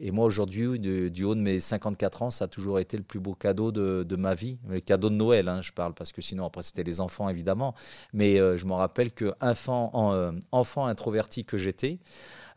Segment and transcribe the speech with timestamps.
[0.00, 3.18] Et moi, aujourd'hui, du, haut de mes 54 ans, ça a toujours été le plus
[3.18, 4.58] beau cadeau de, ma vie.
[4.68, 7.74] Le cadeau de Noël, hein, je parle, parce que sinon, après, c'était les enfants, évidemment.
[8.12, 11.98] Mais euh, je me rappelle que enfant, euh, enfant introverti que j'étais,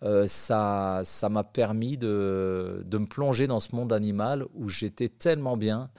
[0.04, 5.10] euh, ça ça m'a permis de, de, me plonger dans ce monde animal où j'étais
[5.10, 5.90] tellement bien,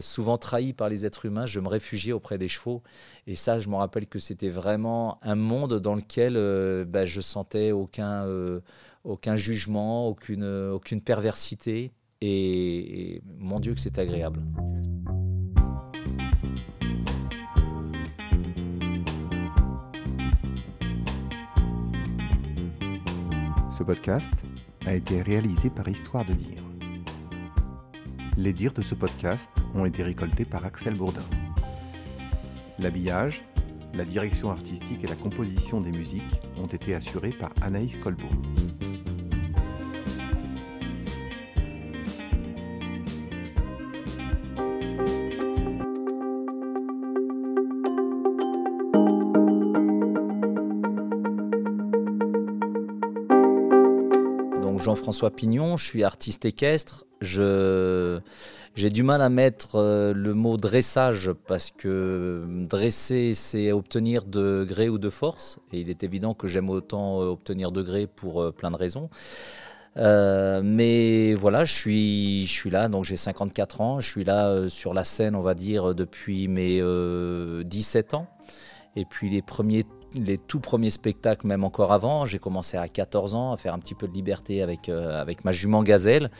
[0.00, 2.82] souvent trahi par les êtres humains, je me réfugiais auprès des chevaux.
[3.26, 6.34] Et ça, je me rappelle que c'était vraiment un monde dans lequel
[6.86, 8.26] ben, je sentais aucun
[9.04, 11.90] aucun jugement, aucune, perversité.
[12.20, 14.40] Et, mon Dieu que c'est agréable.
[23.70, 24.32] Ce podcast
[24.86, 26.62] a été réalisé par Histoire de dire.
[28.36, 31.22] Les dires de ce podcast ont été récoltés par Axel Bourdin.
[32.78, 33.42] L'habillage,
[33.92, 38.30] la direction artistique et la composition des musiques ont été assurés par Anaïs Colbeau.
[55.14, 57.04] Jean-François Pignon, je suis artiste équestre.
[57.20, 58.18] Je,
[58.74, 64.66] j'ai du mal à mettre euh, le mot dressage parce que dresser, c'est obtenir de
[64.68, 65.60] gré ou de force.
[65.72, 68.76] Et il est évident que j'aime autant euh, obtenir de gré pour euh, plein de
[68.76, 69.08] raisons.
[69.96, 74.94] mais voilà, je suis, je suis là, donc j'ai 54 ans, je suis là sur
[74.94, 76.82] la scène, on va dire, depuis mes
[77.64, 78.26] 17 ans.
[78.96, 79.84] Et puis les premiers
[80.14, 82.24] les tout premiers spectacles, même encore avant.
[82.24, 85.44] J'ai commencé à 14 ans à faire un petit peu de liberté avec, euh, avec
[85.44, 86.30] ma jument Gazelle.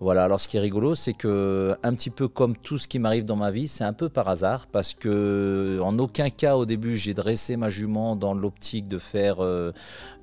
[0.00, 2.98] Voilà, alors ce qui est rigolo, c'est que un petit peu comme tout ce qui
[2.98, 6.66] m'arrive dans ma vie, c'est un peu par hasard parce que en aucun cas au
[6.66, 9.70] début j'ai dressé ma jument dans l'optique de faire euh,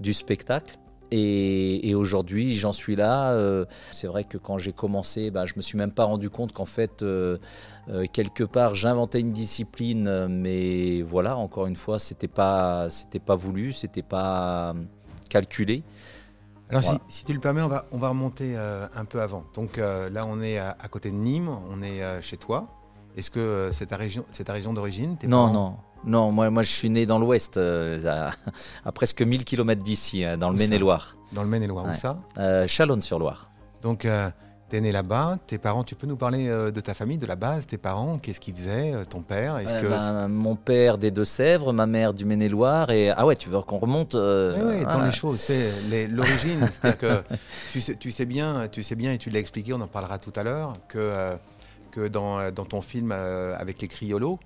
[0.01, 0.77] du spectacle.
[1.11, 3.31] Et, aujourd'hui, j'en suis là.
[3.31, 6.53] Euh, c'est vrai que quand j'ai commencé, bah, je me suis même pas rendu compte
[6.53, 7.37] qu'en fait, euh,
[7.89, 13.35] euh, quelque part, j'inventais une discipline, mais voilà, encore une fois, c'était pas, c'était pas
[13.35, 14.73] voulu, c'était pas
[15.29, 15.83] calculé.
[16.69, 19.43] Alors, si, tu le permets, on va, on va remonter un peu avant.
[19.55, 22.67] Donc là, on est à, côté de Nîmes, on est chez toi.
[23.17, 25.17] Est-ce que c'est ta région, c'est ta région d'origine?
[25.27, 25.77] Non, non.
[26.05, 28.31] Non, moi, moi je suis né dans l'ouest, euh,
[28.85, 31.17] à, presque 1000 km d'ici, euh, dans le Maine-et-Loire.
[31.33, 33.49] Dans le Maine-et-Loire, où ça euh, Chalonne-sur-Loire.
[33.81, 34.07] Donc,
[34.69, 37.35] tu es né là-bas, tes parents, tu peux nous parler de ta famille, de la
[37.35, 39.87] base, tes parents, qu'est-ce qu'ils faisaient, ton père est que...
[39.87, 43.77] Ben, mon père des Deux-Sèvres, ma mère du Maine-et-Loire, et ah ouais, tu veux qu'on
[43.77, 47.35] remonte Oui, dans les choses, c'est l'origine, c'est-à-dire que
[47.71, 50.17] tu sais, tu sais, bien, tu sais bien, et tu l'as expliqué, on en parlera
[50.17, 51.35] tout à l'heure, que,
[51.91, 54.39] que dans, dans, ton film avec les criolos,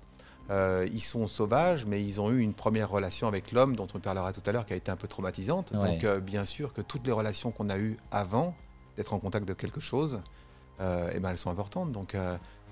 [0.50, 3.98] euh, ils sont sauvages, mais ils ont eu une première relation avec l'homme, dont on
[3.98, 5.72] parlera tout à l'heure, qui a été un peu traumatisante.
[5.72, 8.54] Donc, euh, bien sûr que toutes les relations qu'on a eues avant
[8.96, 10.18] d'être en contact de quelque chose,
[10.80, 11.92] euh, eh ben, elles sont importantes.
[11.92, 12.16] Donc,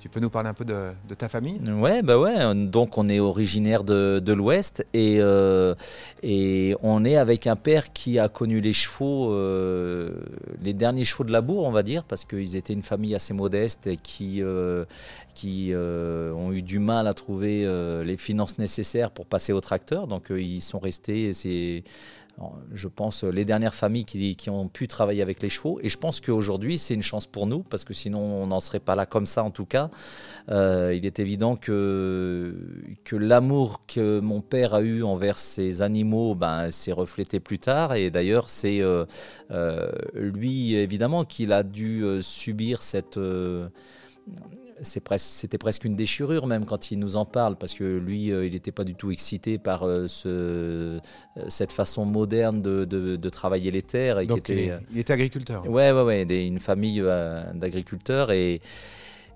[0.02, 1.60] tu peux nous parler un peu de, ta famille?
[1.60, 2.34] Ouais, bah ouais.
[2.56, 5.76] Donc on est originaire de, l'Ouest et, euh,
[6.24, 10.10] et on est avec un père qui a connu les chevaux, euh,
[10.60, 13.32] les derniers chevaux de la bourre, on va dire, parce qu'ils étaient une famille assez
[13.32, 14.86] modeste et qui, euh,
[15.36, 17.64] qui ont eu du mal à trouver
[18.04, 20.08] les finances nécessaires pour passer au tracteur.
[20.08, 21.32] Donc ils sont restés.
[22.72, 25.78] Je pense, les dernières familles qui, ont pu travailler avec les chevaux.
[25.82, 28.80] Et je pense qu'aujourd'hui, c'est une chance pour nous, parce que sinon, on n'en serait
[28.80, 29.90] pas là comme ça, en tout cas.
[30.48, 32.54] Euh, il est évident que,
[33.04, 37.94] que l'amour que mon père a eu envers ses animaux ben, s'est reflété plus tard.
[37.94, 39.04] Et d'ailleurs, c'est euh,
[39.50, 43.18] euh, lui, évidemment, qu'il a dû subir cette
[44.82, 48.52] c'était presque une déchirure même quand il nous en parle, parce que lui, euh, il
[48.52, 51.00] n'était pas du tout excité par euh, ce, euh,
[51.48, 54.20] cette façon moderne de, de, travailler les terres.
[54.20, 55.66] Et Donc il, était agriculteur.
[55.68, 57.02] Ouais, ouais, ouais, une famille
[57.54, 58.60] d'agriculteurs et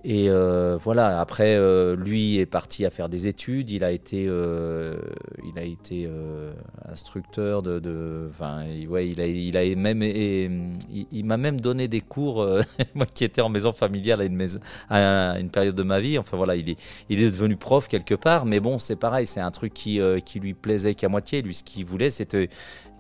[0.05, 3.71] et euh, voilà, après, euh, lui est parti à faire des études.
[3.71, 4.97] Il a été, euh,
[5.45, 6.09] il a été
[6.89, 7.81] instructeur de.
[7.81, 8.31] de
[8.89, 10.03] ouais, il a, il a même.
[10.03, 12.47] il, m'a même donné des cours,
[12.95, 14.61] moi qui étais en maison familiale à une, maison,
[14.91, 16.19] à une période de ma vie.
[16.19, 16.79] Enfin voilà, il est,
[17.09, 18.47] il est devenu prof quelque part.
[18.47, 21.43] Mais bon, c'est pareil, c'est un truc qui, qui lui plaisait qu'à moitié.
[21.43, 22.49] Lui, ce qu'il voulait, c'était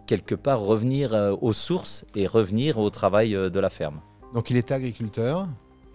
[0.06, 4.00] quelque part revenir aux sources et revenir au travail de la ferme.
[4.34, 5.46] Donc il était agriculteur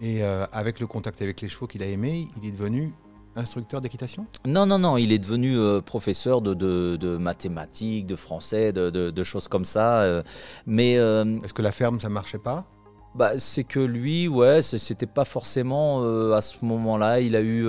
[0.02, 2.92] et euh, avec le contact avec les chevaux qu'il a aimé, il est devenu
[3.36, 4.26] instructeur d'équitation?
[4.44, 9.22] Non, non, non, il est devenu euh, professeur de, de, mathématiques, de français, de, de
[9.22, 10.00] choses comme ça.
[10.00, 10.22] Euh,
[10.66, 12.66] mais est-ce que la ferme, ça marchait pas?
[13.14, 16.02] Bah, c'est que lui, ouais, c'était pas forcément
[16.32, 17.20] à ce moment-là.
[17.20, 17.66] Il a eu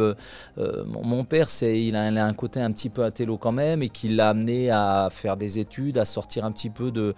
[0.57, 4.07] mon père, c'est il a, un côté un petit peu athélo quand même, et qui
[4.07, 7.13] l'a amené à faire des études, à sortir un petit peu de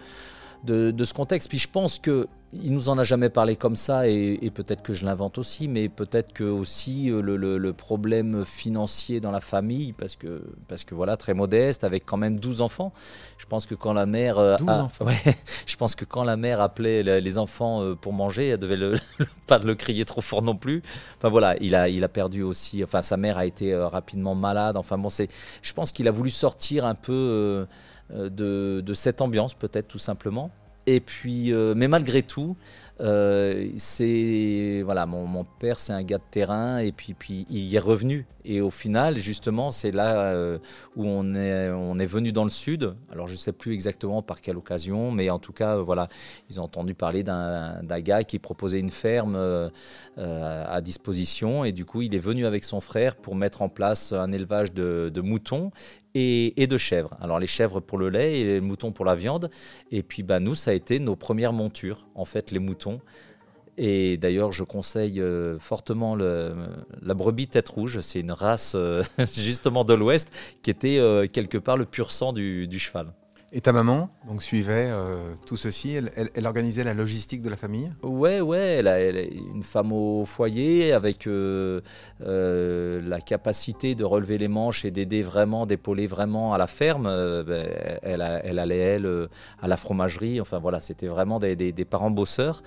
[0.64, 1.48] de, ce contexte.
[1.48, 4.94] Puis je pense que il nous en a jamais parlé comme ça et, peut-être que
[4.94, 10.16] je l'invente aussi, mais peut-être que aussi euh, le, problème financier dans la famille, parce
[10.16, 12.92] que, parce que voilà, très modeste, avec quand même 12 enfants.
[13.36, 15.06] Je pense que quand la mère, 12 euh, enfants.
[15.66, 18.94] je pense que quand la mère appelait les enfants euh, pour manger, elle devait le,
[19.46, 20.82] pas le crier trop fort non plus.
[21.18, 22.82] Enfin voilà, il a, il a perdu aussi.
[22.82, 24.76] Enfin, sa mère a été rapidement malade.
[24.76, 25.28] Enfin bon, c'est,
[25.62, 27.66] je pense qu'il a voulu sortir un peu
[28.10, 30.50] de, de cette ambiance, peut-être tout simplement.
[30.88, 32.56] Et puis, euh, mais malgré tout,
[33.00, 37.74] euh, c'est voilà, mon, père, c'est un gars de terrain, et puis, puis il y
[37.74, 38.24] est revenu.
[38.44, 40.58] Et au final, justement, c'est là euh,
[40.94, 42.94] où on est, on est venu dans le sud.
[43.10, 46.06] Alors, je ne sais plus exactement par quelle occasion, mais en tout cas, voilà,
[46.50, 49.36] ils ont entendu parler d'un gars qui proposait une ferme
[50.16, 54.12] à disposition, et du coup, il est venu avec son frère pour mettre en place
[54.12, 55.72] un élevage de moutons
[56.16, 57.16] et, de chèvres.
[57.20, 59.50] Alors les chèvres pour le lait et les moutons pour la viande.
[59.90, 63.00] Et puis bah, nous, ça a été nos premières montures, en fait, les moutons.
[63.78, 68.00] Et d'ailleurs, je conseille euh, fortement la brebis tête rouge.
[68.00, 70.30] C'est une race euh, justement de l'Ouest
[70.62, 73.12] qui était euh, quelque part le pur sang du cheval.
[73.52, 77.92] Et ta maman donc suivait euh, tout ceci elle, organisait la logistique de la famille?
[78.02, 81.80] Ouais, ouais, elle, est une femme au foyer avec euh,
[82.22, 87.04] euh, la capacité de relever les manches et d'aider vraiment, d'épauler vraiment à la ferme.
[87.04, 87.68] Ben,
[88.02, 89.28] elle, elle, allait, elle,
[89.60, 90.40] à la fromagerie.
[90.40, 92.62] Enfin voilà, c'était vraiment des parents bosseurs.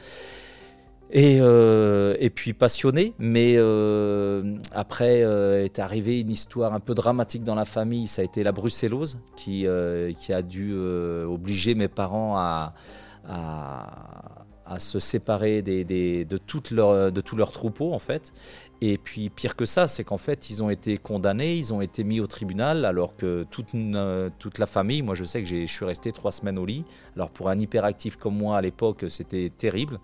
[1.15, 7.43] Euh, et, puis passionné, mais euh, après euh, est arrivée une histoire un peu dramatique
[7.43, 8.07] dans la famille.
[8.07, 12.73] Ça a été la brucellose qui, a dû obliger mes parents à,
[14.77, 18.31] se séparer de, leur, de tout leur troupeau en fait.
[18.81, 22.03] Et puis pire que ça, c'est qu'en fait, ils ont été condamnés, ils ont été
[22.03, 23.75] mis au tribunal, alors que toute,
[24.39, 26.85] toute la famille, moi je sais que je suis resté trois semaines au lit.
[27.15, 29.99] Alors pour un hyperactif comme moi à l'époque, c'était terrible.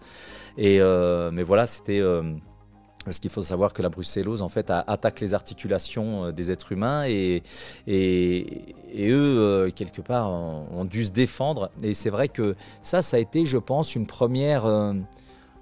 [0.57, 1.99] Et, euh, mais voilà, c'était...
[1.99, 2.23] Euh,
[3.05, 6.71] parce qu'il faut savoir que la brucellose, en fait, attaque les articulations euh, des êtres
[6.71, 7.43] humains et,
[7.85, 11.69] et, eux, quelque part, ont, dû se défendre.
[11.83, 14.93] Et c'est vrai que ça, ça a été, je pense, une première, euh,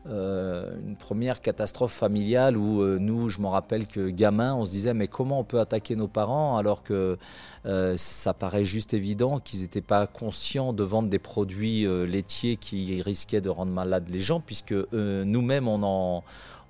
[0.05, 4.93] une première catastrophe familiale où euh, nous, je m'en rappelle que gamin, on se disait
[4.93, 7.17] mais comment on peut attaquer nos parents alors que
[7.65, 13.01] euh, ça paraît juste évident qu'ils n'étaient pas conscients de vendre des produits laitiers qui
[13.01, 16.23] risquaient de rendre malades les gens puisque nous-mêmes on en,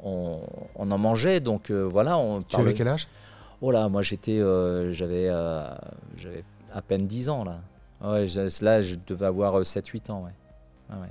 [0.03, 0.41] on,
[0.91, 1.39] en mangeait.
[1.39, 2.18] Donc voilà.
[2.18, 3.07] On tu avais quel âge?
[3.62, 4.39] Oh là, moi j'étais,
[4.91, 5.27] j'avais,
[6.18, 7.62] j'avais à peine 10 ans là.
[8.03, 8.25] Ouais,
[8.62, 10.24] là je devais avoir 7-8 ans.
[10.24, 10.31] Ouais.
[10.91, 11.07] Ah ouais.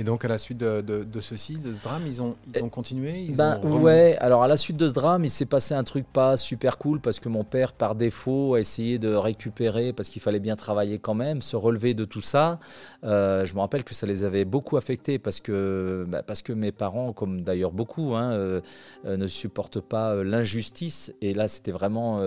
[0.00, 3.18] Et donc, à la suite de, ceci, de ce drame, ils ont, ils ont continué
[3.18, 6.06] ils ben, Ouais, alors à la suite de ce drame, il s'est passé un truc
[6.06, 10.22] pas super cool parce que mon père, par défaut, a essayé de récupérer, parce qu'il
[10.22, 12.60] fallait bien travailler quand même, se relever de tout ça.
[13.02, 16.52] Euh, je me rappelle que ça les avait beaucoup affectés parce que, bah, parce que
[16.52, 18.60] mes parents, comme d'ailleurs beaucoup, hein, euh,
[19.04, 21.12] euh, ne supportent pas l'injustice.
[21.22, 22.20] Et là, c'était vraiment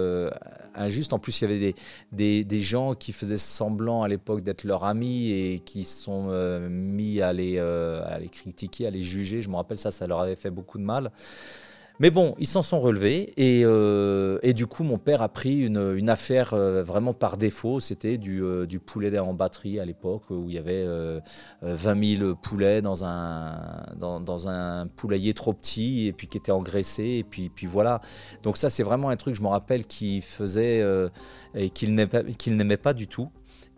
[0.75, 1.13] injuste.
[1.13, 1.75] En plus, il y avait des,
[2.11, 6.27] des, des gens qui faisaient semblant à l'époque d'être leurs amis et qui sont
[6.69, 9.41] mis à les euh, à les critiquer, à les juger.
[9.41, 11.11] Je me rappelle ça, ça leur avait fait beaucoup de mal.
[11.99, 16.09] Mais bon, ils s'en sont relevés et, euh, du coup, mon père a pris une,
[16.09, 17.79] affaire euh, vraiment par défaut.
[17.79, 18.41] C'était du,
[18.83, 20.83] poulet en batterie à l'époque où il y avait
[21.61, 27.03] 20 000 poulets dans un, poulailler trop petit et puis qui était engraissé.
[27.03, 28.01] Et puis, puis voilà.
[28.41, 30.83] Donc, ça, c'est vraiment un truc, je me rappelle, qu'il faisait
[31.53, 33.29] et qu'il n'aimait pas du tout.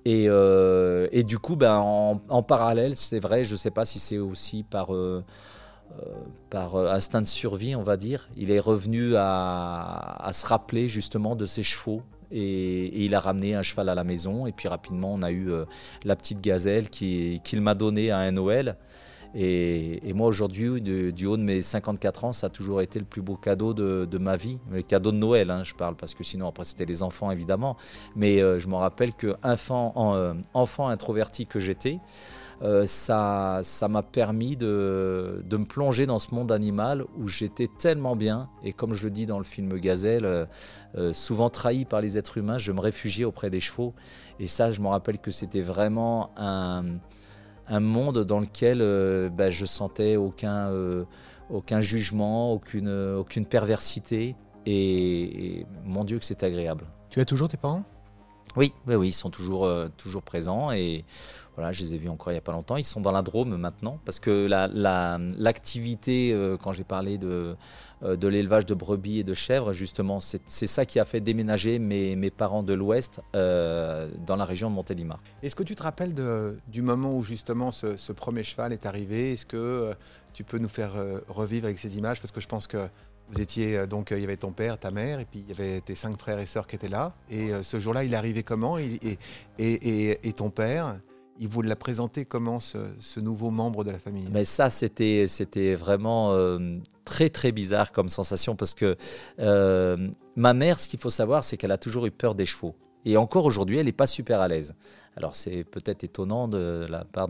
[0.08, 4.18] Euh, et, du coup, ben, en, parallèle, c'est vrai, je ne sais pas si c'est
[4.18, 5.24] aussi par, euh,
[6.00, 6.06] euh,
[6.50, 11.46] par instinct de survie, on va dire, il est revenu à, se rappeler justement de
[11.46, 12.02] ses chevaux.
[12.32, 14.48] Et, il a ramené un cheval à la maison.
[14.48, 15.52] Et puis rapidement, on a eu
[16.04, 18.78] la petite gazelle qu'il m'a donnée à un Noël.
[19.36, 23.22] Et, moi, aujourd'hui, du, haut de mes 54 ans, ça a toujours été le plus
[23.22, 24.60] beau cadeau de, ma vie.
[24.72, 27.76] Le cadeau de Noël, hein, je parle, parce que sinon, après, c'était les enfants, évidemment.
[28.16, 32.00] Mais euh, je me rappelle que euh, enfant introverti que j'étais,
[32.62, 38.50] euh, ça m'a permis de, me plonger dans ce monde animal où j'étais tellement bien.
[38.64, 40.48] Et comme je le dis dans le film Gazelle,
[41.12, 43.96] souvent trahi par les êtres humains, je me réfugiais auprès des chevaux.
[44.40, 46.84] Et ça, je me rappelle que c'était vraiment un
[47.68, 51.06] un monde dans lequel euh, bah, je sentais aucun, euh,
[51.50, 54.36] aucun jugement, aucune, aucune perversité.
[54.66, 56.86] Et, mon Dieu que c'est agréable.
[57.10, 57.84] Tu as toujours tes parents?
[58.56, 60.72] Oui, oui, oui, ils sont toujours, euh, toujours présents.
[60.72, 61.06] Et
[61.56, 62.78] Voilà, je les ai vus encore il n'y a pas longtemps.
[62.78, 64.48] Ils sont dans la Drôme maintenant parce que
[65.38, 67.56] l'activité, la, euh, quand j'ai parlé de,
[68.04, 71.78] euh, de l'élevage de brebis et de chèvres, justement, c'est ça qui a fait déménager
[71.78, 75.22] mes, mes parents de l'Ouest euh, dans la région de Montélimar.
[75.44, 76.16] Est-ce que tu te rappelles
[76.68, 79.34] du moment où justement ce, premier cheval est arrivé?
[79.34, 79.94] Est-ce que
[80.34, 80.96] tu peux nous faire
[81.28, 82.20] revivre avec ces images?
[82.20, 82.88] Parce que je pense que
[83.30, 85.82] vous étiez donc, il y avait ton père, ta mère, et puis il y avait
[85.82, 87.14] tes cinq frères et sœurs qui étaient là.
[87.30, 88.78] Et ce jour-là, il arrivé comment?
[88.78, 89.18] Et,
[89.60, 90.98] et, et ton père
[91.44, 94.26] il vous l'a présenté comment ce, nouveau membre de la famille?
[94.32, 98.96] Mais ça, c'était vraiment euh, très très bizarre comme sensation parce que
[99.40, 102.76] euh, ma mère, ce qu'il faut savoir, c'est qu'elle a toujours eu peur des chevaux.
[103.04, 104.74] Et encore aujourd'hui, elle n'est pas super à l'aise.
[105.16, 107.30] Alors c'est peut-être étonnant de la part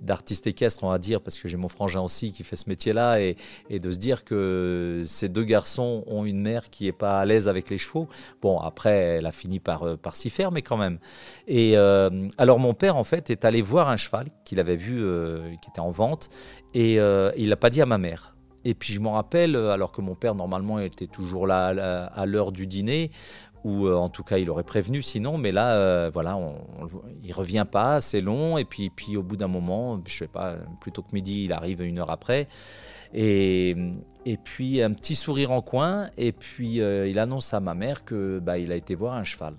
[0.00, 3.20] d'artistes équestres, on va dire, parce que j'ai mon frangin aussi qui fait ce métier-là,
[3.20, 3.36] et,
[3.70, 7.48] de se dire que ces deux garçons ont une mère qui n'est pas à l'aise
[7.48, 8.08] avec les chevaux.
[8.42, 10.98] Bon, après, elle a fini par, euh, s'y faire, mais quand même.
[11.46, 14.98] Et euh, alors mon père, en fait, est allé voir un cheval qu'il avait vu,
[15.02, 16.28] euh, qui était en vente,
[16.74, 18.34] et il l'a pas dit à ma mère.
[18.64, 21.68] Et puis je m'en rappelle, alors que mon père normalement était toujours là
[22.06, 23.10] à l'heure du dîner,
[23.68, 26.54] ou euh, en tout cas il aurait prévenu sinon, mais là, euh, voilà, on,
[27.22, 31.02] il revient pas, c'est long, et puis, au bout d'un moment, je sais pas, plutôt
[31.02, 32.48] que midi, il arrive une heure après,
[33.12, 33.76] et,
[34.24, 38.04] et puis un petit sourire en coin, et puis euh, il annonce à ma mère
[38.04, 39.54] que bah, il a été voir un cheval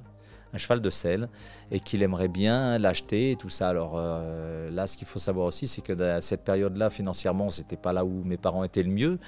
[0.54, 1.30] un cheval de sel
[1.72, 3.70] et qu'il aimerait bien l'acheter et tout ça.
[3.70, 7.78] Alors euh, là, ce qu'il faut savoir aussi, c'est que à cette période-là, financièrement, c'était
[7.78, 9.20] pas là où mes parents étaient le mieux,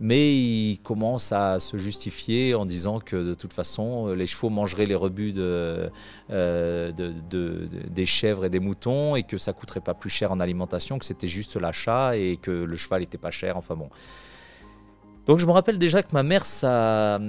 [0.00, 4.86] mais il commence à se justifier en disant que de toute façon, les chevaux mangeraient
[4.86, 5.90] les rebuts de,
[6.30, 10.98] euh, des chèvres et des moutons et que ça coûterait pas plus cher en alimentation,
[10.98, 13.56] que c'était juste l'achat et que le cheval était pas cher.
[13.56, 13.88] Enfin bon.
[15.28, 17.20] Donc je me rappelle déjà que ma mère, ça,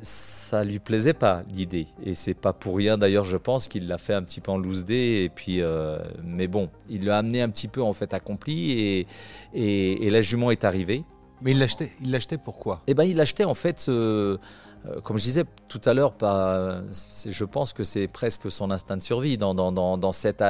[0.00, 1.86] ça lui plaisait pas l'idée.
[2.02, 4.56] Et c'est pas pour rien d'ailleurs, je pense, qu'il l'a fait un petit peu en
[4.56, 5.24] loose day.
[5.24, 9.06] Et puis, euh, mais bon, il l'a amené un petit peu en fait accompli et,
[9.52, 11.02] et, la jument est arrivée.
[11.42, 13.86] Mais il l'achetait, il l'achetait pourquoi Eh ben, il l'achetait en fait.
[13.90, 14.38] Euh,
[14.86, 19.02] euh, comme je disais tout à l'heure, je pense que c'est presque son instinct de
[19.02, 20.42] survie dans, dans, dans, dans cette,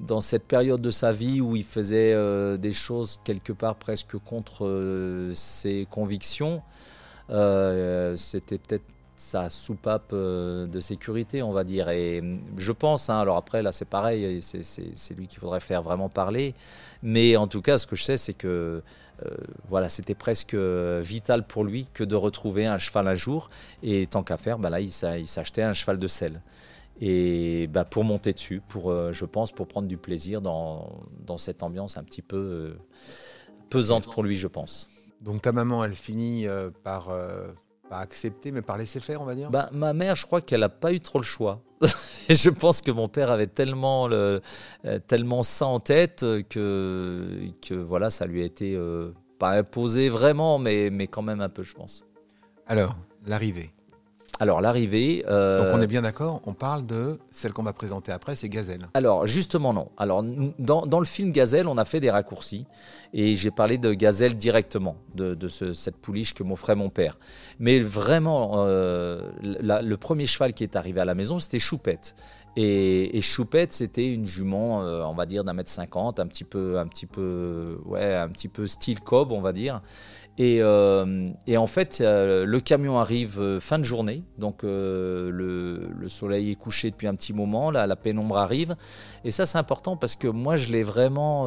[0.00, 4.16] dans cette période de sa vie où il faisait euh, des choses quelque part presque
[4.18, 6.62] contre euh, ses convictions,
[7.30, 8.84] euh, c'était peut-être
[9.16, 11.88] sa soupape de sécurité, on va dire.
[11.88, 12.22] Et
[12.56, 16.54] je pense, hein, alors après là c'est pareil, c'est lui qu'il faudrait faire vraiment parler,
[17.02, 18.80] mais en tout cas ce que je sais c'est que
[19.68, 23.50] voilà, c'était presque vital pour lui que de retrouver un cheval un jour,
[23.82, 26.40] et tant qu'à faire, bah là il s'achetait un cheval de sel
[27.00, 31.38] et bah, pour monter dessus, pour, euh, je pense, pour prendre du plaisir dans, dans
[31.38, 32.78] cette ambiance un petit peu euh,
[33.70, 34.90] pesante pour lui, je pense.
[35.20, 37.10] Donc ta maman, elle finit euh, par
[37.88, 39.50] pas accepter, mais par laisser faire, on va dire?
[39.50, 41.62] Bah, Ma mère, je crois qu'elle n'a pas eu trop le choix.
[42.28, 44.42] je pense que mon père avait tellement, le,
[45.06, 48.78] tellement ça en tête que, que voilà, ça lui a été
[49.38, 52.04] pas imposé vraiment, mais, mais quand même un peu, je pense.
[52.66, 53.72] Alors, l'arrivée
[54.40, 55.24] alors l'arrivée.
[55.28, 58.48] Euh, Donc on est bien d'accord, on parle de celle qu'on va présenter après, c'est
[58.48, 58.88] Gazelle.
[58.94, 59.88] Alors justement non.
[59.96, 62.66] Alors dans, le film Gazelle, on a fait des raccourcis
[63.12, 67.18] et j'ai parlé de Gazelle directement, de, cette pouliche que m'offrait mon père.
[67.58, 72.14] Mais vraiment, euh, le premier cheval qui est arrivé à la maison, c'était Choupette.
[72.60, 76.78] Et, Choupette, c'était une jument, euh, on va dire d'un mètre cinquante, un petit peu,
[76.80, 79.80] un petit peu, ouais, un petit peu style cob, on va dire.
[80.40, 86.52] Euh, et, en fait, euh, le camion arrive euh, fin de journée, donc le, soleil
[86.52, 88.76] est couché depuis un petit moment, là, la pénombre arrive.
[89.24, 91.46] Et ça, c'est important parce que moi, je l'ai vraiment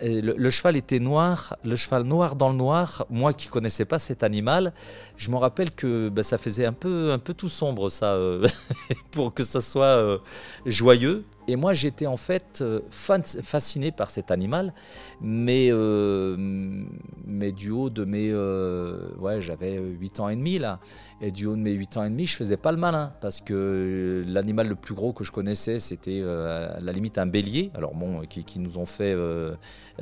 [0.00, 3.06] le, cheval était noir, le cheval noir dans le noir.
[3.10, 4.72] Moi qui connaissais pas cet animal,
[5.16, 8.18] je me rappelle que bah, ça faisait un peu, un peu tout sombre ça,
[9.12, 10.20] pour que ça soit
[10.66, 11.24] joyeux.
[11.48, 14.72] Et moi j'étais en fait euh, fasciné par cet animal,
[15.20, 15.70] mais,
[17.26, 18.32] mais du haut de mes,
[19.18, 20.78] ouais j'avais 8 ans et demi là,
[21.20, 23.40] et du haut de mes 8 ans et demi je faisais pas le malin parce
[23.40, 27.70] que l'animal le plus gros que je connaissais c'était à la limite un bélier.
[27.74, 29.14] Alors bon, qui, nous ont fait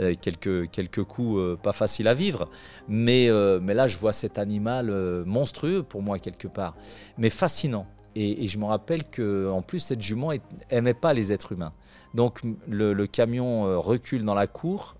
[0.00, 2.48] euh, quelques, quelques coups euh, pas faciles à vivre.
[2.88, 4.90] Mais, euh, mais là, je vois cet animal
[5.24, 6.74] monstrueux pour moi, quelque part,
[7.18, 7.86] mais fascinant.
[8.18, 10.32] Et, je me rappelle qu'en plus, cette jument
[10.72, 11.72] n'aimait pas les êtres humains.
[12.14, 14.96] Donc le, camion recule dans la cour,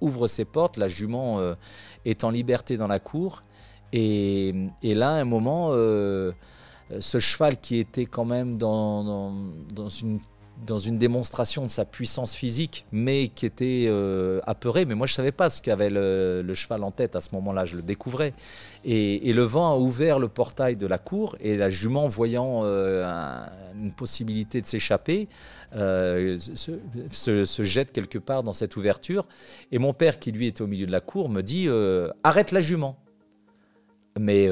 [0.00, 1.40] ouvre ses portes, la jument
[2.06, 3.42] est en liberté dans la cour.
[3.92, 9.34] Et, là, à un moment, ce cheval qui était quand même dans,
[9.74, 10.18] dans une
[10.66, 14.84] dans une démonstration de sa puissance physique, mais qui était euh, apeuré.
[14.84, 17.64] Mais moi, je ne savais pas ce qu'avait le, cheval en tête à ce moment-là,
[17.64, 18.34] je le découvrais.
[18.84, 23.04] Et, le vent a ouvert le portail de la cour, et la jument, voyant euh,
[23.74, 25.28] une possibilité de s'échapper,
[25.74, 29.26] euh, se, jette quelque part dans cette ouverture.
[29.70, 31.68] Et mon père, qui lui était au milieu de la cour, me dit
[32.24, 32.98] Arrête la jument
[34.18, 34.48] mais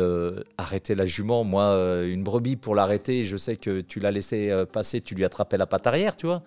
[0.59, 5.01] arrêter la jument, moi, une brebis pour l'arrêter, je sais que tu l'as laissé passer,
[5.01, 6.43] tu lui attrapais la patte arrière, tu vois.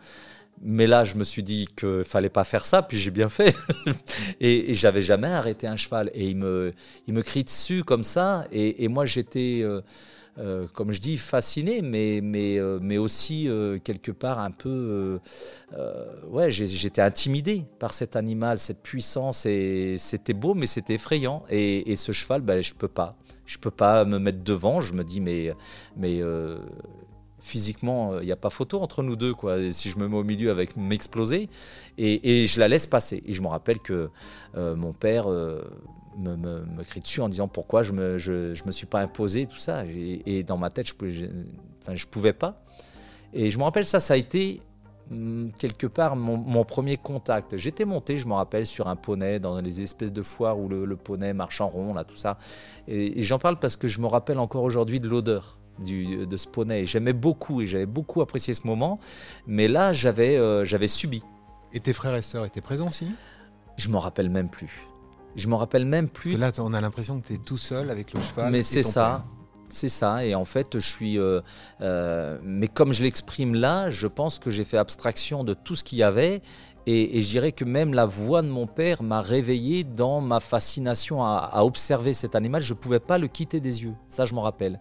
[0.62, 3.56] Mais là, je me suis dit qu'il fallait pas faire ça, puis j'ai bien fait.
[4.42, 6.12] et, j'avais jamais arrêté un cheval.
[6.14, 6.74] Et il me,
[7.08, 8.46] il me crie dessus comme ça.
[8.52, 9.82] Et, moi, j'étais, euh,
[10.40, 13.50] euh, comme je dis, fasciné, mais, mais, euh, mais aussi
[13.84, 15.20] quelque part un peu.
[16.30, 19.46] ouais, j'étais intimidé par cet animal, cette puissance.
[19.46, 21.44] Et c'était beau, mais c'était effrayant.
[21.50, 23.16] Et, ce cheval, ben, je peux pas.
[23.46, 24.82] Je peux pas me mettre devant.
[24.82, 25.54] Je me dis, mais,
[25.98, 26.22] mais
[27.40, 29.34] physiquement, il euh, n'y a pas photo entre nous deux.
[29.34, 29.72] Quoi.
[29.72, 31.50] si je me mets au milieu avec m'exploser,
[31.98, 33.24] et, je la laisse passer.
[33.26, 34.10] Et je me rappelle que
[34.56, 35.62] euh, mon père euh,
[36.18, 39.02] me, me, crie dessus en disant pourquoi je ne me, je, je me suis pas
[39.02, 39.84] imposé, tout ça.
[39.86, 41.30] Et, dans ma tête, je pouvais,
[41.82, 42.62] enfin, je pouvais pas.
[43.34, 44.62] Et je me rappelle ça, ça a été
[45.12, 47.58] hum, quelque part mon, premier contact.
[47.58, 50.96] J'étais monté, je me rappelle, sur un poney dans les espèces de foires où le,
[50.96, 52.38] poney marche en rond, là, tout ça.
[52.88, 56.86] et j'en parle parce que je me rappelle encore aujourd'hui de l'odeur de ce poney.
[56.86, 59.00] J'aimais beaucoup et j'avais beaucoup apprécié ce moment,
[59.48, 61.24] mais là j'avais euh, j'avais subi.
[61.74, 63.08] Et tes frères et sœurs étaient présents aussi?
[63.78, 64.89] Je m'en rappelle même plus.
[65.40, 66.38] Je m'en rappelle même plus.
[66.38, 68.52] là, on a l'impression que tu es tout seul avec le cheval.
[68.52, 69.26] Mais c'est ça.
[69.72, 71.20] C'est ça, et en fait, je suis.
[71.20, 71.42] Euh,
[71.82, 75.84] euh, mais comme je l'exprime là, je pense que j'ai fait abstraction de tout ce
[75.84, 76.42] qu'il y avait,
[76.88, 81.24] et, je dirais que même la voix de mon père m'a réveillé dans ma fascination
[81.24, 82.64] à, à observer cet animal.
[82.64, 84.80] Je ne pouvais pas le quitter des yeux, ça je m'en rappelle.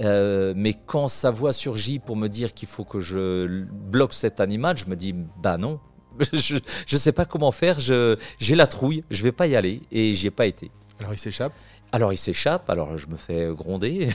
[0.00, 4.40] Euh, mais quand sa voix surgit pour me dire qu'il faut que je bloque cet
[4.40, 5.78] animal, je me dis bah non,
[6.32, 10.14] je ne sais pas comment faire, j'ai la trouille, je vais pas y aller et
[10.14, 10.70] j'y ai pas été.
[10.98, 11.52] Alors il s'échappe?
[11.94, 14.08] Alors il s'échappe, alors je me fais gronder,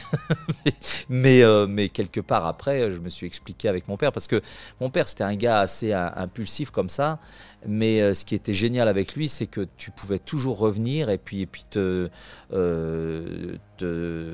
[1.10, 4.42] mais, euh, mais quelque part après, je me suis expliqué avec mon père, parce que
[4.82, 7.20] mon père c'était un gars assez impulsif comme ça,
[7.68, 11.20] mais euh, ce qui était génial avec lui, c'est que tu pouvais toujours revenir et
[11.20, 12.10] puis, et puis te,
[12.52, 13.56] euh,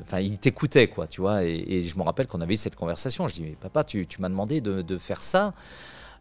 [0.00, 1.44] enfin, il t'écoutait quoi, tu vois.
[1.44, 3.26] Et, je me rappelle qu'on avait eu cette conversation.
[3.26, 5.52] Je dis mais papa, tu, tu m'as demandé de, de faire ça.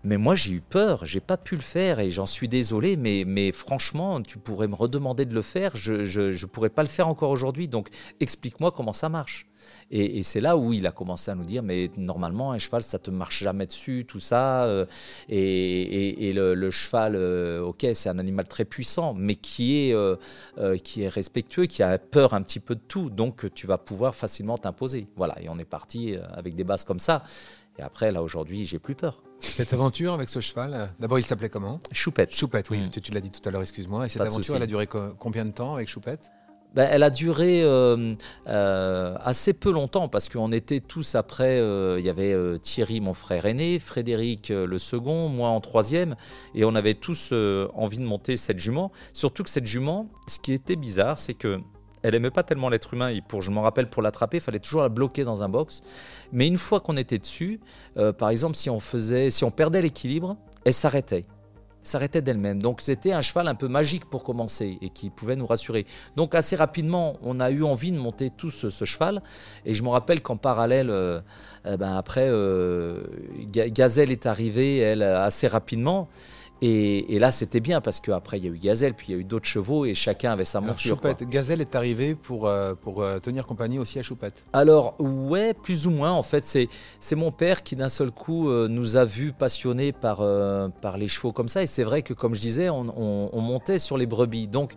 [0.04, 3.52] Mais moi, j'ai eu peur, j'ai pas pu le faire et j'en suis désolé, mais,
[3.52, 7.30] franchement, tu pourrais me redemander de le faire, je ne pourrais pas le faire encore
[7.30, 9.48] aujourd'hui, donc explique-moi comment ça marche.
[9.92, 13.00] Et, c'est là où il a commencé à nous dire, mais normalement, un cheval, ça
[13.00, 14.66] te marche jamais dessus, tout ça.
[14.66, 14.86] Euh,
[15.30, 20.16] et, le, cheval, euh, ok, c'est un animal très puissant, mais qui est, euh,
[20.84, 24.16] qui est respectueux, qui a peur un petit peu de tout, donc tu vas pouvoir
[24.16, 25.08] facilement t'imposer.
[25.16, 27.24] Voilà, et on est parti avec des bases comme ça.
[27.78, 29.24] Et après, là, aujourd'hui, j'ai plus peur.
[29.40, 31.80] Cette aventure avec ce cheval, d'abord, il s'appelait comment?
[31.92, 32.34] Choupette.
[32.34, 32.90] Choupette, oui, mm.
[32.90, 34.06] tu, l'as dit tout à l'heure, excuse-moi.
[34.06, 36.32] Et cette aventure, elle a duré combien de temps avec Choupette?
[36.74, 38.16] Ben, elle a duré euh,
[38.48, 41.60] euh, assez peu longtemps parce qu'on était tous après.
[41.60, 46.16] Euh, il y avait Thierry, mon frère aîné, Frédéric, le second, moi en troisième,
[46.56, 47.32] et on avait tous
[47.76, 48.92] envie de monter cette jument.
[49.14, 51.60] Surtout que cette jument, ce qui était bizarre, c'est que
[52.04, 53.10] elle aimait pas tellement l'être humain.
[53.10, 55.82] Et pour, je m'en rappelle, pour l'attraper, il fallait toujours la bloquer dans un box.
[56.32, 57.60] Mais une fois qu'on était dessus,
[57.98, 61.26] euh, par exemple, si on faisait, si on perdait l'équilibre, elle s'arrêtait
[61.84, 62.62] s'arrêtait d'elle-même.
[62.62, 65.86] Donc c'était un cheval un peu magique pour commencer et qui pouvait nous rassurer.
[66.16, 69.22] Donc assez rapidement, on a eu envie de monter tout ce, cheval.
[69.66, 71.20] Et je me rappelle qu'en parallèle, euh,
[71.66, 73.04] eh ben après, euh,
[73.48, 76.08] Gazelle est arrivée, elle, assez rapidement.
[76.66, 79.20] Et, là, c'était bien parce qu'après, il y a eu Gazelle, puis il y a
[79.20, 80.98] eu d'autres chevaux et chacun avait sa monture.
[81.24, 85.88] Gazelle est arrivé pour, euh, pour euh, tenir compagnie aussi à Choupette Alors, ouais, plus
[85.88, 86.14] ou moins.
[86.14, 90.26] En fait, c'est mon père qui, d'un seul coup, euh, nous a vus passionnés par,
[90.82, 91.64] par les chevaux comme ça.
[91.64, 94.48] Et c'est vrai que, comme je disais, on, montait sur les brebis.
[94.48, 94.72] Donc,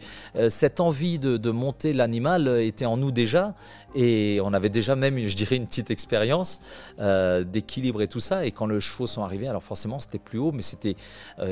[0.48, 3.54] cette envie de, de monter l'animal était en nous déjà.
[3.98, 6.60] Et on avait déjà même, je dirais, une petite expérience
[6.98, 8.44] d'équilibre et tout ça.
[8.44, 10.96] Et quand les chevaux sont arrivés, alors forcément, c'était plus haut, mais c'était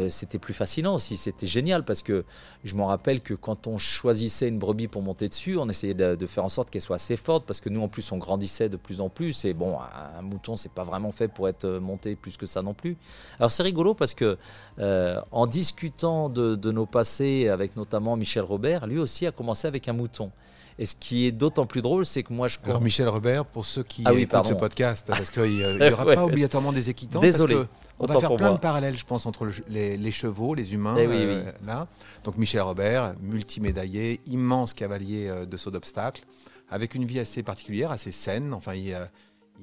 [0.09, 1.17] c'était plus fascinant aussi.
[1.17, 2.25] C'était génial parce que
[2.65, 6.27] je me rappelle que quand on choisissait une brebis pour monter dessus, on essayait de,
[6.27, 8.77] faire en sorte qu'elle soit assez forte parce que nous, en plus, on grandissait de
[8.77, 9.45] plus en plus.
[9.45, 9.79] Et bon,
[10.19, 12.97] un mouton, c'est pas vraiment fait pour être monté plus que ça non plus.
[13.39, 14.37] Alors c'est rigolo parce que
[14.79, 19.89] euh, en discutant de nos passés avec notamment Michel Robert, lui aussi a commencé avec
[19.89, 20.31] un mouton.
[20.79, 22.59] Et ce qui est d'autant plus drôle, c'est que moi je.
[22.65, 26.25] Alors Michel Robert, pour ceux qui ah écoutent ce podcast, parce qu'il n'y aura pas
[26.25, 27.21] obligatoirement des équitants.
[27.21, 27.55] Désolé.
[27.55, 30.97] Parce on va faire plein de parallèles, je pense, entre les, chevaux, les humains.
[30.99, 31.87] Eh euh, là.
[32.25, 36.25] Donc Michel Robert, multimédaillé, immense cavalier euh, de saut d'obstacle,
[36.69, 38.53] avec une vie assez particulière, assez saine.
[38.53, 39.07] Enfin, il, euh,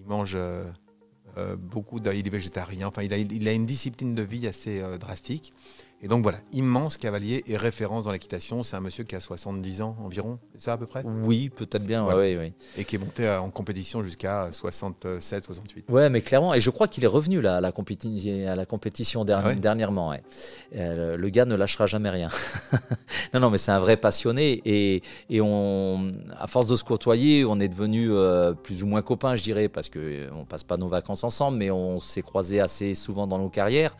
[0.08, 0.38] mange
[1.58, 2.88] beaucoup de, il est végétarien.
[2.88, 5.52] Enfin, il a, il a une discipline de vie assez drastique.
[6.04, 8.64] Et donc voilà, immense cavalier et référence dans l'équitation.
[8.64, 11.04] C'est un monsieur qui a 70 ans environ, c'est ça à peu près?
[11.06, 12.54] Oui, peut-être bien, oui, oui.
[12.78, 15.86] Et qui est monté en compétition jusqu'à 67, 68.
[15.90, 19.26] Ouais, mais clairement, et je crois qu'il est revenu là, à, la à la compétition
[19.28, 20.14] ah dernièrement.
[20.76, 22.30] Euh, le gars ne lâchera jamais rien.
[23.34, 24.62] non, non, mais c'est un vrai passionné.
[24.66, 29.02] Et, et, on, à force de se côtoyer, on est devenu euh, plus ou moins
[29.02, 32.22] copains, je dirais, parce qu'on euh, ne passe pas nos vacances ensemble, mais on s'est
[32.22, 33.96] croisés assez souvent dans nos carrières.